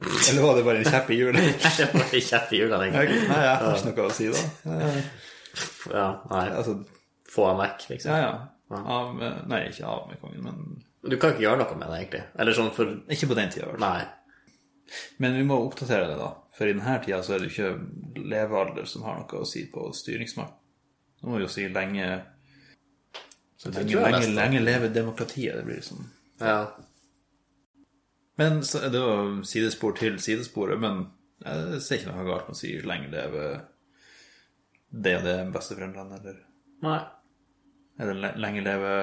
Eller 0.00 0.42
var 0.42 0.56
det 0.56 0.62
bare 0.64 0.80
en 0.80 0.84
kjepp 0.88 1.10
i 1.12 1.16
hjulet? 1.18 1.64
Det 1.76 1.88
var 1.94 2.06
en 2.06 2.22
kjeft 2.24 2.52
i 2.56 2.60
hjulene, 2.62 2.86
Nei, 2.94 3.02
jeg 3.10 3.26
har 3.28 3.74
ikke 3.76 3.90
noe 3.92 4.06
å 4.06 4.14
si, 4.16 4.28
da. 4.32 4.44
Ja, 5.92 6.06
nei, 6.30 6.44
Altså, 6.56 6.76
få 7.30 7.48
ham 7.50 7.60
vekk, 7.60 7.84
liksom. 7.90 8.14
ja, 8.14 8.30
ja. 8.70 8.80
Av, 8.80 9.10
nei, 9.50 9.64
ikke 9.68 9.84
av 9.90 10.06
med 10.08 10.20
kongen, 10.22 10.44
men 10.46 11.10
Du 11.10 11.16
kan 11.18 11.32
ikke 11.34 11.42
gjøre 11.42 11.58
noe 11.64 11.76
med 11.80 11.88
det, 11.90 11.98
egentlig. 12.04 12.22
Eller 12.38 12.56
sånn 12.56 12.70
for 12.76 12.92
ikke 13.10 13.28
på 13.32 13.36
den 13.38 13.50
tida. 13.52 13.66
vel. 13.72 13.80
Nei. 13.82 14.04
Men 15.22 15.36
vi 15.38 15.42
må 15.46 15.58
oppdatere 15.66 16.06
det, 16.10 16.16
da. 16.20 16.28
For 16.56 16.68
i 16.70 16.74
denne 16.76 16.96
tida 17.04 17.20
så 17.26 17.34
er 17.36 17.42
det 17.44 17.50
ikke 17.50 18.24
levealder 18.30 18.86
som 18.90 19.02
har 19.06 19.18
noe 19.20 19.40
å 19.42 19.48
si 19.48 19.64
på 19.72 19.88
styringsmakt. 19.96 20.54
Nå 21.20 21.28
må 21.32 21.38
vi 21.40 21.44
jo 21.44 21.50
si 21.52 21.66
lenge 21.68 22.06
så 23.60 23.68
Det 23.68 23.82
lenge, 23.82 23.96
lenge, 24.00 24.18
nesten. 24.18 24.36
lenge 24.38 24.60
leve 24.64 24.88
demokratiet. 24.94 25.56
Det 25.58 25.64
blir 25.66 25.80
liksom 25.82 26.06
Ja. 26.40 26.60
Men 28.40 28.60
det 28.64 29.00
var 29.04 29.42
sidespor 29.44 29.92
til 29.98 30.16
sidesporet, 30.22 30.80
men 30.80 31.02
jeg 31.44 31.80
ser 31.84 31.98
ikke 32.00 32.12
noe 32.14 32.24
galt 32.28 32.46
med 32.48 32.56
å 32.56 32.58
si 32.60 32.70
lenge 32.88 33.10
leve 33.12 33.42
det 34.90 35.12
og 35.18 35.24
det 35.26 35.34
besteforeldrene, 35.54 36.16
eller, 36.20 36.38
Nei. 36.82 37.00
eller 38.00 38.16
le- 38.24 38.32
lenge 38.40 38.62
leve 38.64 38.94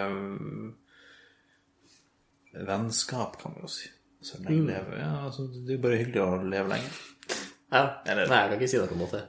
vennskap, 2.67 3.38
kan 3.41 3.52
man 3.54 3.62
jo 3.62 3.67
si. 3.67 3.89
Så 4.21 4.38
lenge 4.41 4.62
Mm. 4.62 4.67
leve 4.67 4.97
Ja, 5.00 5.26
altså, 5.28 5.47
det 5.47 5.69
er 5.73 5.78
jo 5.78 5.82
bare 5.84 5.97
hyggelig 5.97 6.21
å 6.21 6.50
leve 6.50 6.69
lenge. 6.69 6.89
Ja. 7.71 8.02
Eller- 8.06 8.28
Nei, 8.28 8.41
jeg 8.41 8.50
kan 8.50 8.60
ikke 8.60 8.69
si 8.69 8.78
det 8.78 8.89
på 8.89 8.93
en 8.93 9.00
måte. 9.08 9.23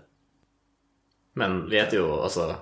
Men 1.34 1.68
vi 1.68 1.76
heter 1.78 1.96
jo 1.98 2.22
altså 2.22 2.60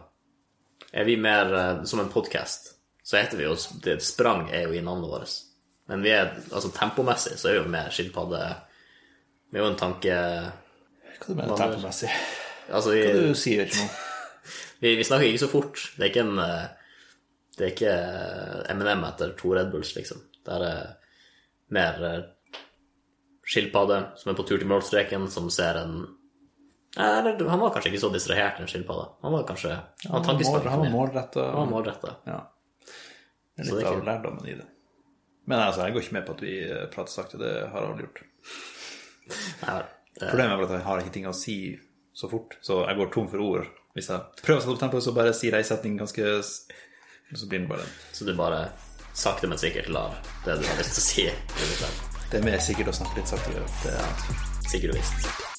Er 0.93 1.05
vi 1.05 1.17
mer 1.17 1.55
eh, 1.55 1.85
som 1.85 2.01
en 2.01 2.09
podkast, 2.09 2.75
så 3.05 3.17
heter 3.23 3.37
vi 3.37 3.45
jo 3.45 3.55
det 3.83 4.03
Sprang 4.03 4.49
er 4.51 4.63
jo 4.67 4.73
i 4.73 4.81
navnet 4.81 5.11
vårt. 5.11 5.43
Men 5.87 6.03
vi 6.03 6.13
er 6.15 6.33
altså 6.51 6.73
tempomessig 6.75 7.37
så 7.39 7.51
er 7.51 7.57
vi 7.57 7.61
jo 7.61 7.71
mer 7.71 7.93
skilpadde 7.95 8.41
Vi 9.53 9.59
er 9.59 9.63
jo 9.63 9.71
en 9.71 9.79
tanke 9.79 10.17
Hva 10.17 11.29
du 11.29 11.35
mener 11.35 11.53
Hva 11.53 11.57
du 11.57 11.63
tempomessig? 11.63 12.11
Altså, 12.67 12.95
Hva 12.95 13.13
vi, 13.15 13.29
du 13.31 13.39
sier 13.39 13.67
ikke 13.67 13.85
nå? 13.85 13.89
vi, 14.83 14.95
vi 14.99 15.07
snakker 15.07 15.29
ikke 15.29 15.45
så 15.45 15.51
fort. 15.53 15.85
Det 15.95 16.09
er 16.09 16.13
ikke 16.13 16.27
en 16.27 16.41
Det 17.57 17.63
er 17.65 17.73
ikke 17.73 17.93
eh, 17.93 18.75
M&M 18.75 19.05
etter 19.09 19.37
to 19.39 19.55
Red 19.55 19.71
Bulls, 19.73 19.95
liksom. 19.97 20.19
Det 20.45 20.59
er 20.59 20.67
eh, 20.67 21.15
mer 21.77 22.03
eh, 22.11 22.19
skilpadde 23.47 24.03
som 24.19 24.33
er 24.33 24.37
på 24.37 24.45
tur 24.47 24.59
til 24.59 24.69
målstreken, 24.69 25.31
som 25.33 25.49
ser 25.55 25.79
en 25.85 25.99
eller, 26.97 27.49
Han 27.49 27.61
var 27.61 27.75
kanskje 27.75 27.91
ikke 27.93 28.01
så 28.01 28.09
distrahert, 28.09 28.61
en 28.61 28.69
skilpadde. 28.71 29.09
Han 29.23 29.35
var 29.35 29.43
kanskje 29.49 29.75
Han 30.09 30.23
mål, 30.25 30.63
han 30.65 30.81
var 30.81 30.93
målretta. 30.95 31.43
Han 31.51 31.59
var 31.59 31.67
målretta. 31.75 32.15
Ja. 32.25 32.39
Det 33.57 33.67
er 33.69 33.79
litt 33.81 33.91
av 33.91 34.05
lærdommen 34.05 34.49
i 34.49 34.55
det. 34.57 34.65
Men 35.47 35.63
altså, 35.63 35.87
jeg 35.87 35.95
går 35.95 36.05
ikke 36.05 36.17
med 36.17 36.27
på 36.27 36.35
at 36.37 36.43
vi 36.43 36.55
eh, 36.67 36.87
prater 36.93 37.15
sakte. 37.15 37.41
Det 37.41 37.53
har 37.71 37.83
jeg 37.83 37.91
aldri 37.91 38.07
gjort. 38.07 38.23
Nei, 39.63 39.77
det, 40.17 40.31
Problemet 40.31 40.57
er 40.57 40.65
at 40.67 40.75
jeg 40.77 40.87
har 40.89 41.03
ikke 41.03 41.15
ting 41.15 41.29
å 41.31 41.37
si 41.37 41.59
så 42.17 42.31
fort, 42.33 42.57
så 42.65 42.81
jeg 42.87 42.99
går 42.99 43.11
tom 43.15 43.29
for 43.31 43.45
ord. 43.45 43.71
Hvis 43.97 44.11
jeg 44.13 44.43
prøver 44.43 44.59
å 44.59 44.65
sette 44.65 44.75
opp 44.75 44.83
tempoet, 44.83 45.05
så 45.07 45.15
bare 45.17 45.35
sier 45.37 45.57
jeg 45.57 45.65
en 45.65 45.71
setning 45.71 45.97
ganske 45.97 46.35
Så 46.43 47.49
blir 47.49 47.65
det 47.65 47.71
bare 47.71 47.87
så 48.13 48.27
du 48.29 48.35
bare 48.37 48.67
sakte, 49.17 49.49
men 49.49 49.59
sikkert 49.59 49.89
lar 49.89 50.19
det 50.45 50.59
du 50.61 50.67
har 50.69 50.79
lyst 50.79 50.99
til 50.99 51.03
å 51.03 51.09
si, 51.09 51.27
Det 52.31 52.41
er 52.41 52.45
mer 52.47 52.61
sikkert 52.61 52.93
å 52.93 52.97
snakke 53.01 53.21
litt 53.21 53.33
saktere. 53.33 53.67
Det 53.83 53.97
er 53.97 54.71
sikkert 54.71 54.95
og 54.95 55.01
visst. 55.01 55.56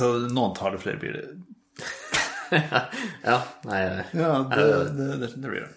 Altså, 0.00 0.32
noen 0.32 0.54
tar 0.56 0.72
det 0.72 0.78
flere 0.80 0.96
det. 1.12 1.26
Ja, 3.22 3.36
nei 3.68 3.80
Ja, 4.16 4.30
det, 4.50 4.64
det, 4.96 5.08
det, 5.20 5.28
det 5.36 5.50
blir 5.50 5.60
det. 5.60 5.68